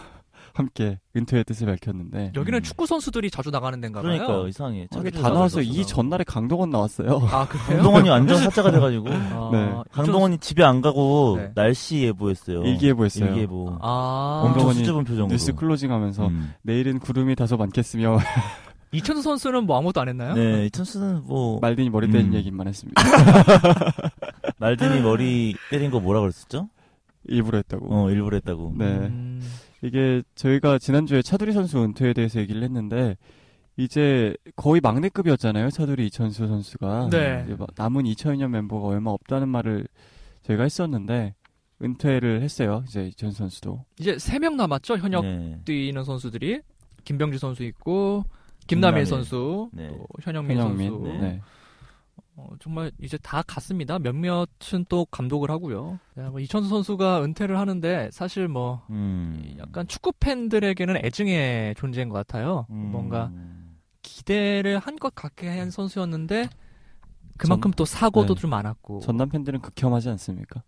함께 0.55 0.99
은퇴의 1.17 1.45
뜻을 1.45 1.67
밝혔는데 1.67 2.33
여기는 2.35 2.59
음. 2.59 2.63
축구 2.63 2.87
선수들이 2.87 3.31
자주 3.31 3.51
나가는 3.51 3.81
데인가 3.81 4.01
봐요. 4.03 4.13
그러니까요. 4.13 4.49
이상해. 4.49 4.79
이게 4.83 4.89
자기들 4.91 5.13
다 5.23 5.29
나왔어요. 5.31 5.35
나가서 5.35 5.61
이 5.63 5.87
전날에 5.87 6.25
강동원 6.25 6.71
나왔어요. 6.71 7.21
아, 7.31 7.47
그래요? 7.47 7.67
강동원이 7.83 8.09
완전 8.09 8.39
사자가 8.39 8.71
돼가지고 8.71 9.09
아, 9.11 9.51
네. 9.53 9.73
강동원이 9.93 10.39
집에 10.39 10.63
안 10.65 10.81
가고 10.81 11.37
네. 11.39 11.53
날씨 11.55 12.03
예보했어요. 12.03 12.63
일기예보했어요. 12.65 13.29
일기예보. 13.29 13.79
아, 13.81 14.41
엄청 14.45 14.53
강동원이 14.55 14.79
수줍은 14.79 15.05
표정으로. 15.05 15.33
뉴스 15.33 15.53
클로징하면서 15.55 16.27
음. 16.29 16.55
내일은 16.63 16.99
구름이 16.99 17.35
다소 17.37 17.57
많겠으며 17.57 18.19
이천수 18.95 19.23
선수는 19.23 19.65
뭐 19.65 19.79
아무것도 19.79 20.03
안 20.03 20.09
했나요? 20.09 20.35
네, 20.35 20.67
이천수는 20.67 21.23
뭐 21.25 21.59
말든이 21.61 21.89
머리 21.89 22.11
때린 22.11 22.29
음. 22.29 22.35
얘기만 22.35 22.69
했습니다. 22.69 23.01
말든이 24.59 25.01
머리 25.01 25.55
때린 25.71 25.91
거 25.91 25.99
뭐라 25.99 26.21
그랬었죠? 26.21 26.69
일부러 27.25 27.57
했다고. 27.59 27.87
어, 27.89 28.11
일부러 28.11 28.37
했다고. 28.37 28.75
네. 28.77 28.85
음, 28.85 29.43
이게 29.83 30.23
저희가 30.35 30.79
지난주에 30.79 31.23
차두리 31.23 31.53
선수 31.53 31.83
은퇴에 31.83 32.13
대해서 32.13 32.41
얘기를 32.41 32.63
했는데 32.63 33.17
이제 33.77 34.35
거의 34.57 34.81
막내급이었잖아요. 34.81 35.71
차두리 35.71 36.07
이천수 36.07 36.47
선수가. 36.47 37.09
네. 37.11 37.43
이제 37.47 37.57
막 37.59 37.69
남은 37.77 38.05
2002년 38.05 38.49
멤버가 38.51 38.89
얼마 38.89 39.11
없다는 39.11 39.49
말을 39.49 39.89
저희가 40.43 40.63
했었는데 40.65 41.35
은퇴를 41.83 42.43
했어요. 42.43 42.85
이제 42.87 43.07
이천수 43.07 43.39
선수도. 43.39 43.85
이제 43.99 44.19
세 44.19 44.39
명 44.39 44.57
남았죠. 44.57 44.99
현역 44.99 45.25
네. 45.25 45.59
뛰는 45.65 46.05
선수들이 46.05 46.61
김병지 47.05 47.39
선수 47.39 47.65
있고 47.65 48.25
김남일 48.69 49.05
김남일. 49.05 49.07
선수, 49.07 49.69
네. 49.73 49.89
또 49.89 50.07
현영민, 50.21 50.57
현영민. 50.59 50.91
선수. 50.91 51.41
어, 52.37 52.49
정말 52.61 52.91
이제 53.01 53.19
다 53.19 53.43
갔습니다. 53.43 53.99
몇몇은 53.99 54.87
또 54.89 55.05
감독을 55.07 55.51
하고요. 55.51 55.99
야, 56.19 56.31
뭐 56.31 56.41
이천수 56.41 56.69
선수가 56.69 57.25
은퇴를 57.25 57.59
하는데 57.59 58.09
사실 58.11 58.49
뭐 58.49 58.83
음. 58.91 59.55
약간 59.59 59.87
축구 59.87 60.13
팬들에게는 60.19 61.05
애증의 61.05 61.75
존재인 61.75 62.09
것 62.09 62.15
같아요. 62.15 62.67
음. 62.71 62.91
뭔가 62.91 63.31
기대를 64.03 64.79
한것 64.79 65.15
같게 65.15 65.49
한 65.59 65.71
선수였는데 65.71 66.49
그만큼 67.37 67.71
또 67.73 67.85
사고도 67.85 68.35
네. 68.35 68.41
좀 68.41 68.51
많았고. 68.51 69.01
전남 69.01 69.29
팬들은 69.29 69.61
극혐하지 69.61 70.09
않습니까? 70.11 70.63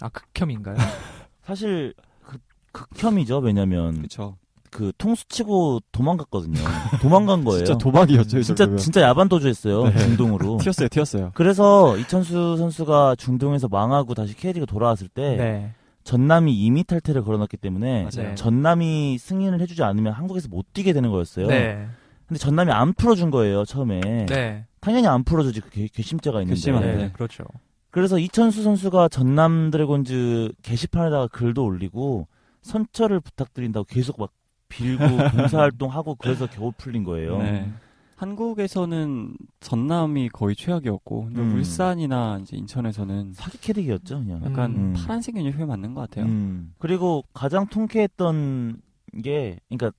아 0.00 0.08
극혐인가요? 0.08 0.76
사실 1.42 1.94
그, 2.22 2.38
극혐이죠. 2.72 3.38
왜냐면 3.38 3.96
그렇죠. 3.96 4.38
그 4.70 4.92
통수 4.98 5.26
치고 5.28 5.80
도망갔거든요. 5.92 6.60
도망간 7.02 7.44
거예요. 7.44 7.64
진짜 7.64 7.78
도박이었죠. 7.78 8.42
진짜 8.42 8.76
진짜 8.76 9.00
야반 9.02 9.28
도주했어요. 9.28 9.84
네. 9.84 9.98
중동으로. 9.98 10.58
튀었어요. 10.62 10.88
튀었어요. 10.88 11.30
그래서 11.34 11.96
이천수 11.98 12.56
선수가 12.56 13.16
중동에서 13.16 13.68
망하고 13.68 14.14
다시 14.14 14.36
K리그 14.36 14.66
돌아왔을 14.66 15.08
때 15.08 15.36
네. 15.36 15.72
전남이 16.04 16.54
이미 16.54 16.84
탈퇴를 16.84 17.22
걸어놨기 17.24 17.56
때문에 17.58 18.08
맞아요. 18.14 18.34
전남이 18.34 19.18
승인을 19.18 19.60
해주지 19.60 19.82
않으면 19.82 20.12
한국에서 20.12 20.48
못 20.48 20.72
뛰게 20.72 20.92
되는 20.92 21.10
거였어요. 21.10 21.46
네. 21.48 21.86
근데 22.26 22.38
전남이 22.38 22.70
안 22.72 22.92
풀어준 22.94 23.30
거예요 23.30 23.64
처음에. 23.64 24.00
네. 24.26 24.64
당연히 24.80 25.08
안 25.08 25.24
풀어주지 25.24 25.60
그 25.60 25.70
괘- 25.70 25.92
괘씸죄가 25.92 26.40
있는데. 26.42 26.54
괘씸한데. 26.58 26.96
네. 26.96 27.10
그렇죠. 27.12 27.44
그래서 27.90 28.18
이천수 28.18 28.62
선수가 28.62 29.08
전남 29.08 29.70
드래곤즈 29.72 30.52
게시판에다가 30.62 31.26
글도 31.26 31.64
올리고 31.64 32.28
선처를 32.62 33.20
부탁드린다고 33.20 33.84
계속 33.84 34.18
막 34.20 34.30
빌고 34.70 35.04
봉사활동하고 35.36 36.14
그래서 36.14 36.46
겨우 36.46 36.72
풀린 36.76 37.04
거예요. 37.04 37.38
네. 37.38 37.70
한국에서는 38.16 39.34
전남이 39.60 40.28
거의 40.28 40.54
최악이었고 40.54 41.24
근데 41.24 41.40
음. 41.40 41.54
울산이나 41.54 42.38
이제 42.42 42.56
인천에서는 42.56 43.32
사기 43.32 43.58
캐릭이었죠 43.58 44.20
그냥. 44.20 44.42
약간 44.44 44.74
음. 44.76 44.92
파란색 44.94 45.36
유니폼이 45.36 45.64
맞는 45.64 45.94
것 45.94 46.02
같아요. 46.02 46.26
음. 46.26 46.74
그리고 46.78 47.24
가장 47.32 47.66
통쾌했던 47.66 48.80
게, 49.24 49.58
그러니까 49.68 49.96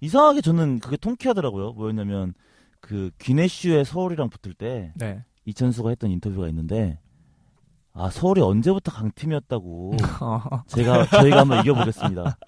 이상하게 0.00 0.40
저는 0.40 0.78
그게 0.78 0.96
통쾌하더라고요. 0.96 1.72
뭐였냐면 1.72 2.34
그 2.80 3.10
귀네슈의 3.18 3.84
서울이랑 3.84 4.30
붙을 4.30 4.54
때 4.54 4.92
네. 4.94 5.24
이천수가 5.44 5.88
했던 5.88 6.10
인터뷰가 6.10 6.48
있는데 6.48 7.00
아 8.00 8.10
서울이 8.10 8.40
언제부터 8.40 8.92
강팀이었다고 8.92 9.96
어. 10.20 10.40
제가 10.68 11.06
저희가 11.06 11.40
한번 11.40 11.58
이겨보겠습니다. 11.60 12.38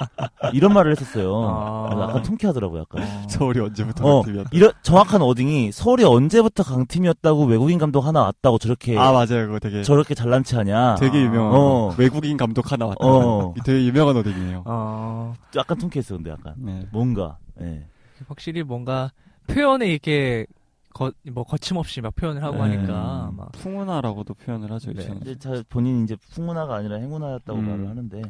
이런 0.53 0.73
말을 0.73 0.93
했었어요. 0.93 1.35
아. 1.45 1.89
약간 2.09 2.23
통쾌하더라고요. 2.23 2.83
약간. 2.83 3.29
서울이 3.29 3.59
언제부터 3.59 4.07
어, 4.07 4.23
강팀이었다. 4.23 4.51
이런 4.53 4.71
정확한 4.83 5.23
어딩이 5.23 5.73
서울이 5.73 6.05
언제부터 6.05 6.63
강팀이었다고 6.63 7.47
외국인 7.47 7.79
감독 7.79 8.07
하나 8.07 8.23
왔다고 8.23 8.59
저렇게 8.59 8.97
아 8.97 9.11
맞아요, 9.11 9.47
그거 9.49 9.59
되게 9.59 9.83
저렇게 9.83 10.15
잘난 10.15 10.45
체하냐. 10.45 10.95
되게 11.01 11.21
유명한 11.21 11.53
어. 11.53 11.95
외국인 11.99 12.37
감독 12.37 12.71
하나 12.71 12.87
왔다. 12.87 13.05
어. 13.05 13.53
되게 13.67 13.85
유명한 13.87 14.17
어딩이에요. 14.19 14.63
어. 14.67 15.35
약간 15.57 15.79
통쾌했어요, 15.79 16.19
근데 16.19 16.31
약간 16.31 16.55
네. 16.59 16.87
뭔가. 16.93 17.39
예. 17.61 17.87
확실히 18.29 18.63
뭔가 18.63 19.11
표현에 19.49 19.89
이렇게 19.89 20.47
거, 20.93 21.13
뭐 21.33 21.45
거침없이 21.45 22.01
막 22.01 22.15
표현을 22.17 22.43
하고 22.43 22.57
네. 22.57 22.75
하니까 22.77 23.31
막 23.37 23.53
풍운아라고도 23.53 24.35
표현을 24.35 24.71
하죠. 24.73 24.93
네. 24.93 25.09
이제 25.23 25.39
자, 25.39 25.63
본인이 25.69 26.05
이제 26.05 26.17
풍운아가 26.35 26.75
아니라 26.75 26.97
행운아였다고 26.97 27.59
음. 27.59 27.69
말을 27.69 27.89
하는데 27.89 28.23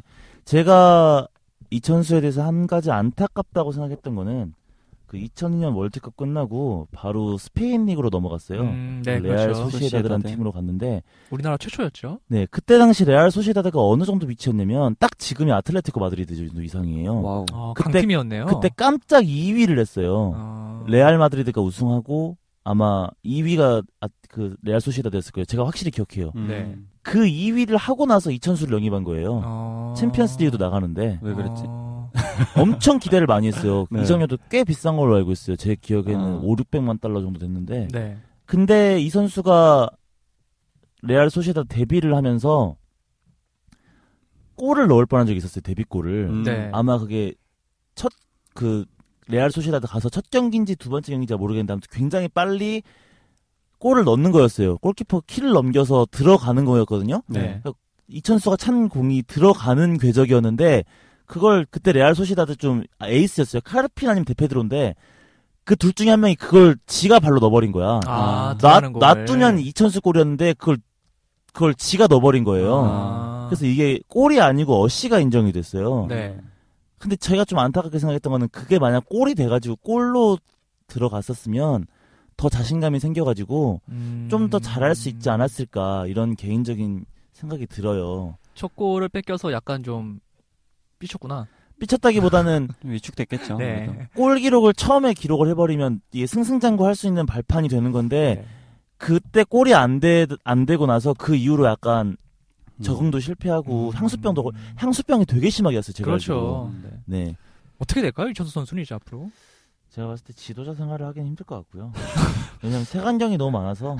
제가 0.45 1.27
이천수에 1.69 2.21
대해서 2.21 2.43
한 2.43 2.67
가지 2.67 2.91
안타깝다고 2.91 3.71
생각했던 3.71 4.15
거는 4.15 4.53
그 5.07 5.17
2002년 5.17 5.75
월드컵 5.75 6.15
끝나고 6.15 6.87
바로 6.93 7.37
스페인 7.37 7.85
리그로 7.85 8.09
넘어갔어요. 8.09 8.61
음, 8.61 9.01
네, 9.05 9.19
레알 9.19 9.47
그렇죠. 9.47 9.63
소시에다드라는 9.69 10.21
소시에다드. 10.21 10.27
팀으로 10.29 10.51
갔는데 10.53 11.03
우리나라 11.31 11.57
최초였죠. 11.57 12.19
네 12.27 12.45
그때 12.49 12.77
당시 12.77 13.03
레알 13.03 13.29
소시에다드가 13.29 13.85
어느 13.85 14.03
정도 14.05 14.25
위치였냐면 14.27 14.95
딱 14.99 15.17
지금의 15.19 15.53
아틀레티코 15.53 15.99
마드리드 15.99 16.33
정도 16.35 16.61
이상이에요. 16.63 17.21
와우. 17.21 17.45
어, 17.51 17.73
그때- 17.73 17.91
강팀이었네요. 17.91 18.45
그때 18.45 18.69
깜짝 18.75 19.23
2위를 19.23 19.79
했어요. 19.79 20.31
어. 20.35 20.85
레알 20.87 21.17
마드리드가 21.17 21.59
우승하고 21.59 22.37
아마 22.63 23.07
2위가 23.25 23.83
아, 24.01 24.07
그 24.29 24.55
레알 24.61 24.81
소시에다드였을 24.81 25.31
거예요. 25.31 25.45
제가 25.45 25.65
확실히 25.65 25.91
기억해요. 25.91 26.31
음. 26.35 26.47
네. 26.47 26.77
그 27.01 27.19
2위를 27.21 27.77
하고 27.77 28.05
나서 28.05 28.31
이천수를 28.31 28.73
영입한 28.75 29.03
거예요. 29.03 29.41
어. 29.43 29.93
챔피언스 29.97 30.37
리그도 30.39 30.63
나가는데 30.63 31.19
왜 31.21 31.33
그랬지? 31.33 31.63
어. 31.67 32.11
엄청 32.57 32.99
기대를 32.99 33.25
많이 33.25 33.47
했어요. 33.47 33.85
네. 33.89 34.01
이적료도 34.01 34.37
꽤 34.49 34.63
비싼 34.63 34.97
걸로 34.97 35.15
알고 35.15 35.31
있어요. 35.31 35.55
제 35.55 35.75
기억에는 35.75 36.19
아. 36.19 36.39
5, 36.43 36.55
600만 36.55 37.01
달러 37.01 37.21
정도 37.21 37.39
됐는데. 37.39 37.87
네. 37.91 38.17
근데 38.45 38.99
이 38.99 39.09
선수가 39.09 39.89
레알 41.03 41.29
소시에다드 41.29 41.63
데뷔를 41.63 42.15
하면서 42.15 42.75
골을 44.55 44.87
넣을 44.87 45.05
뻔한 45.07 45.25
적이 45.25 45.37
있었어요. 45.37 45.61
데뷔골을. 45.61 46.27
음. 46.29 46.43
네. 46.43 46.69
아마 46.73 46.99
그게 46.99 47.33
첫 47.95 48.11
그 48.53 48.85
레알 49.27 49.51
소시에다 49.51 49.79
가서 49.79 50.09
첫 50.09 50.29
경기인지 50.29 50.75
두 50.75 50.89
번째 50.89 51.11
경기인지 51.11 51.33
모르겠는데 51.35 51.73
아무튼 51.73 51.87
굉장히 51.91 52.27
빨리 52.27 52.83
골을 53.79 54.03
넣는 54.03 54.31
거였어요. 54.31 54.77
골키퍼 54.79 55.23
키를 55.27 55.51
넘겨서 55.51 56.07
들어가는 56.11 56.65
거였거든요. 56.65 57.23
네. 57.27 57.61
이천수가 58.07 58.57
찬 58.57 58.89
공이 58.89 59.23
들어가는 59.23 59.97
궤적이었는데 59.97 60.83
그걸 61.25 61.65
그때 61.69 61.91
레알 61.93 62.13
소시다드 62.13 62.57
좀 62.57 62.83
에이스였어요. 63.01 63.61
카르핀 63.63 64.09
아니면 64.09 64.25
데페드로인데 64.25 64.95
그 65.63 65.75
둘 65.75 65.93
중에 65.93 66.09
한 66.09 66.19
명이 66.19 66.35
그걸 66.35 66.75
지가 66.85 67.19
발로 67.19 67.39
넣어버린 67.39 67.71
거야. 67.71 67.99
아, 68.05 68.55
아, 68.55 68.57
놔. 68.59 68.79
놔두면 68.81 69.59
이천수 69.59 70.01
골이었는데 70.01 70.53
그걸 70.53 70.77
그걸 71.53 71.73
지가 71.73 72.07
넣어버린 72.07 72.43
거예요. 72.43 72.83
아. 72.85 73.45
그래서 73.49 73.65
이게 73.65 73.99
골이 74.07 74.41
아니고 74.41 74.83
어시가 74.83 75.19
인정이 75.19 75.51
됐어요. 75.53 76.07
네. 76.09 76.37
근데 77.01 77.15
제가 77.15 77.45
좀 77.45 77.57
안타깝게 77.57 77.97
생각했던 77.97 78.31
거는 78.31 78.49
그게 78.51 78.77
만약 78.77 79.05
골이 79.05 79.33
돼가지고 79.33 79.77
골로 79.77 80.37
들어갔었으면 80.85 81.87
더 82.37 82.47
자신감이 82.47 82.99
생겨가지고 82.99 83.81
음. 83.89 84.27
좀더 84.29 84.59
잘할 84.59 84.93
수 84.93 85.09
있지 85.09 85.29
않았을까 85.29 86.05
이런 86.07 86.35
개인적인 86.35 87.05
생각이 87.33 87.65
들어요. 87.65 88.37
첫 88.53 88.75
골을 88.75 89.09
뺏겨서 89.09 89.51
약간 89.51 89.83
좀 89.83 90.19
삐쳤구나. 90.99 91.47
삐쳤다기보다는 91.79 92.69
좀 92.81 92.91
위축됐겠죠. 92.91 93.57
네. 93.57 94.07
골 94.15 94.37
기록을 94.37 94.73
처음에 94.75 95.15
기록을 95.15 95.49
해버리면 95.49 96.01
이게 96.11 96.27
승승장구할 96.27 96.95
수 96.95 97.07
있는 97.07 97.25
발판이 97.25 97.67
되는 97.67 97.91
건데 97.91 98.43
네. 98.43 98.45
그때 98.97 99.43
골이 99.43 99.73
안, 99.73 99.99
되, 99.99 100.27
안 100.43 100.67
되고 100.67 100.85
나서 100.85 101.15
그 101.17 101.35
이후로 101.35 101.65
약간 101.65 102.09
음. 102.09 102.17
적응도 102.81 103.19
실패하고 103.19 103.89
음. 103.89 103.93
향수병도 103.95 104.43
걸- 104.43 104.53
향수병이 104.77 105.25
되게 105.25 105.49
심하게 105.49 105.77
왔어요 105.77 105.93
제가 105.93 106.05
그렇죠. 106.05 106.69
음. 106.73 107.01
네. 107.05 107.25
네 107.25 107.35
어떻게 107.79 108.01
될까요? 108.01 108.29
이천수 108.29 108.51
선수는 108.51 108.83
이제 108.83 108.93
앞으로? 108.95 109.29
제가 109.89 110.07
봤을 110.07 110.23
때 110.25 110.31
지도자 110.33 110.73
생활을 110.73 111.05
하긴 111.07 111.25
힘들 111.25 111.45
것 111.45 111.55
같고요 111.55 111.91
왜냐면 112.63 112.85
색안경이 112.85 113.37
너무 113.37 113.51
많아서 113.51 113.97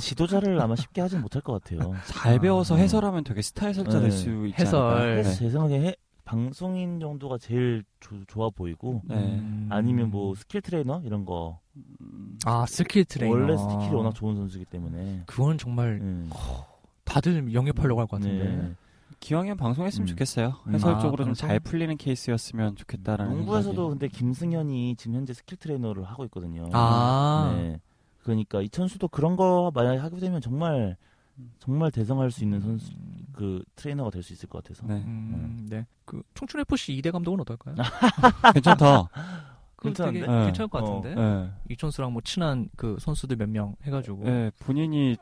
지도자를 0.00 0.58
아마 0.60 0.74
쉽게 0.76 1.00
하진 1.02 1.20
못할 1.20 1.42
것 1.42 1.62
같아요 1.62 1.94
잘 2.06 2.38
배워서 2.38 2.76
아. 2.76 2.78
해설하면 2.78 3.24
되게 3.24 3.42
스타 3.42 3.66
해설자 3.66 3.98
네. 3.98 4.08
될수 4.08 4.46
있지 4.46 4.60
해설. 4.62 5.22
네. 5.22 5.34
제 5.34 5.50
생각에 5.50 5.80
해- 5.88 5.96
방송인 6.24 6.98
정도가 7.00 7.36
제일 7.36 7.84
조- 8.00 8.24
좋아 8.26 8.48
보이고 8.48 9.02
네. 9.04 9.14
음. 9.16 9.68
아니면 9.70 10.08
뭐 10.10 10.34
스킬 10.34 10.62
트레이너 10.62 11.02
이런 11.04 11.26
거 11.26 11.60
음, 11.76 12.38
아 12.46 12.64
스킬 12.66 13.04
트레이너. 13.04 13.34
원래 13.36 13.54
스킬이 13.58 13.94
워낙 13.94 14.14
좋은 14.14 14.34
선수이기 14.34 14.64
때문에 14.64 15.24
그건 15.26 15.58
정말 15.58 15.98
음. 16.00 16.30
다들 17.04 17.52
영입하려고 17.52 18.00
할 18.00 18.06
것 18.06 18.20
같은데. 18.20 18.44
네. 18.56 18.74
기왕이면 19.20 19.56
방송했으면 19.56 20.04
음. 20.04 20.06
좋겠어요. 20.08 20.54
음. 20.66 20.74
해설적으로 20.74 21.22
아, 21.22 21.24
좀 21.24 21.26
방송? 21.26 21.48
잘 21.48 21.60
풀리는 21.60 21.96
케이스였으면 21.96 22.76
좋겠다라는 22.76 23.36
농구에서도 23.36 23.74
생각이. 23.74 23.90
근데 23.98 24.08
김승현이 24.08 24.96
지금 24.96 25.16
현재 25.16 25.32
스킬 25.32 25.56
트레이너를 25.58 26.04
하고 26.04 26.24
있거든요. 26.24 26.68
아. 26.72 27.54
네. 27.56 27.80
그러니까 28.22 28.60
이천수도 28.62 29.08
그런 29.08 29.36
거 29.36 29.70
만약에 29.74 29.98
하게 29.98 30.18
되면 30.18 30.40
정말 30.40 30.96
정말 31.58 31.90
대성할 31.90 32.30
수 32.30 32.44
있는 32.44 32.60
선수 32.60 32.92
그 33.32 33.62
트레이너가 33.76 34.10
될 34.10 34.22
수 34.22 34.32
있을 34.32 34.48
것 34.48 34.62
같아서. 34.62 34.86
네. 34.86 35.02
음, 35.06 35.66
네. 35.68 35.86
그 36.04 36.22
청춘 36.34 36.60
FC 36.60 36.94
이대 36.94 37.10
감독은 37.10 37.40
어떨까요? 37.40 37.74
괜찮다. 38.54 39.08
그 39.76 39.84
괜찮은데? 39.88 40.20
네. 40.20 40.44
괜찮을 40.46 40.68
것 40.68 40.78
어. 40.82 41.00
같은데. 41.00 41.14
네. 41.20 41.50
이천수랑 41.70 42.12
뭐 42.12 42.22
친한 42.22 42.68
그 42.76 42.96
선수들 43.00 43.36
몇 43.36 43.48
명 43.48 43.74
해가지고. 43.84 44.24
네, 44.24 44.50
본인이 44.60 45.16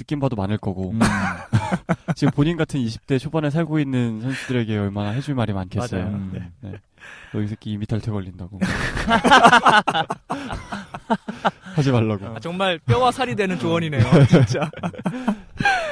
느낌 0.00 0.18
봐도 0.18 0.34
많을 0.34 0.56
거고 0.56 0.92
음. 0.92 0.98
지금 2.16 2.32
본인 2.32 2.56
같은 2.56 2.80
20대 2.80 3.18
초반에 3.18 3.50
살고 3.50 3.78
있는 3.78 4.22
선수들에게 4.22 4.78
얼마나 4.78 5.10
해줄 5.10 5.34
말이 5.34 5.52
많겠어요. 5.52 6.04
음. 6.06 6.50
너이 7.34 7.46
새끼 7.46 7.72
이미 7.72 7.84
탈퇴 7.84 8.10
걸린다고. 8.10 8.58
하지 11.74 11.92
말라고. 11.92 12.26
아, 12.26 12.40
정말 12.40 12.78
뼈와 12.78 13.12
살이 13.12 13.36
되는 13.36 13.58
조언이네요, 13.58 14.02
진짜. 14.28 14.70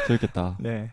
재밌겠다. 0.07 0.57
네. 0.59 0.91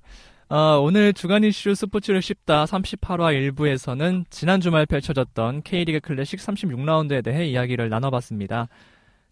아, 0.49 0.77
오늘 0.81 1.13
주간 1.13 1.43
이슈 1.43 1.73
스포츠를 1.73 2.21
씹다 2.21 2.65
38화 2.65 3.53
1부에서는 3.53 4.25
지난 4.29 4.59
주말 4.61 4.85
펼쳐졌던 4.85 5.63
K리그 5.63 6.01
클래식 6.01 6.39
36라운드에 6.39 7.23
대해 7.23 7.45
이야기를 7.47 7.89
나눠봤습니다. 7.89 8.67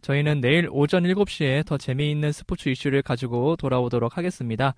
저희는 0.03 0.41
내일 0.41 0.67
오전 0.69 1.03
7시에 1.03 1.65
더 1.65 1.77
재미있는 1.77 2.33
스포츠 2.33 2.69
이슈를 2.69 3.01
가지고 3.01 3.55
돌아오도록 3.55 4.17
하겠습니다. 4.17 4.75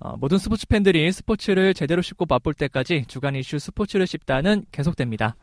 어, 0.00 0.16
모든 0.18 0.36
스포츠 0.36 0.66
팬들이 0.66 1.10
스포츠를 1.12 1.72
제대로 1.74 2.02
씹고 2.02 2.26
맛볼 2.28 2.54
때까지 2.54 3.04
주간 3.06 3.36
이슈 3.36 3.58
스포츠를 3.60 4.06
씹다는 4.06 4.66
계속됩니다. 4.72 5.32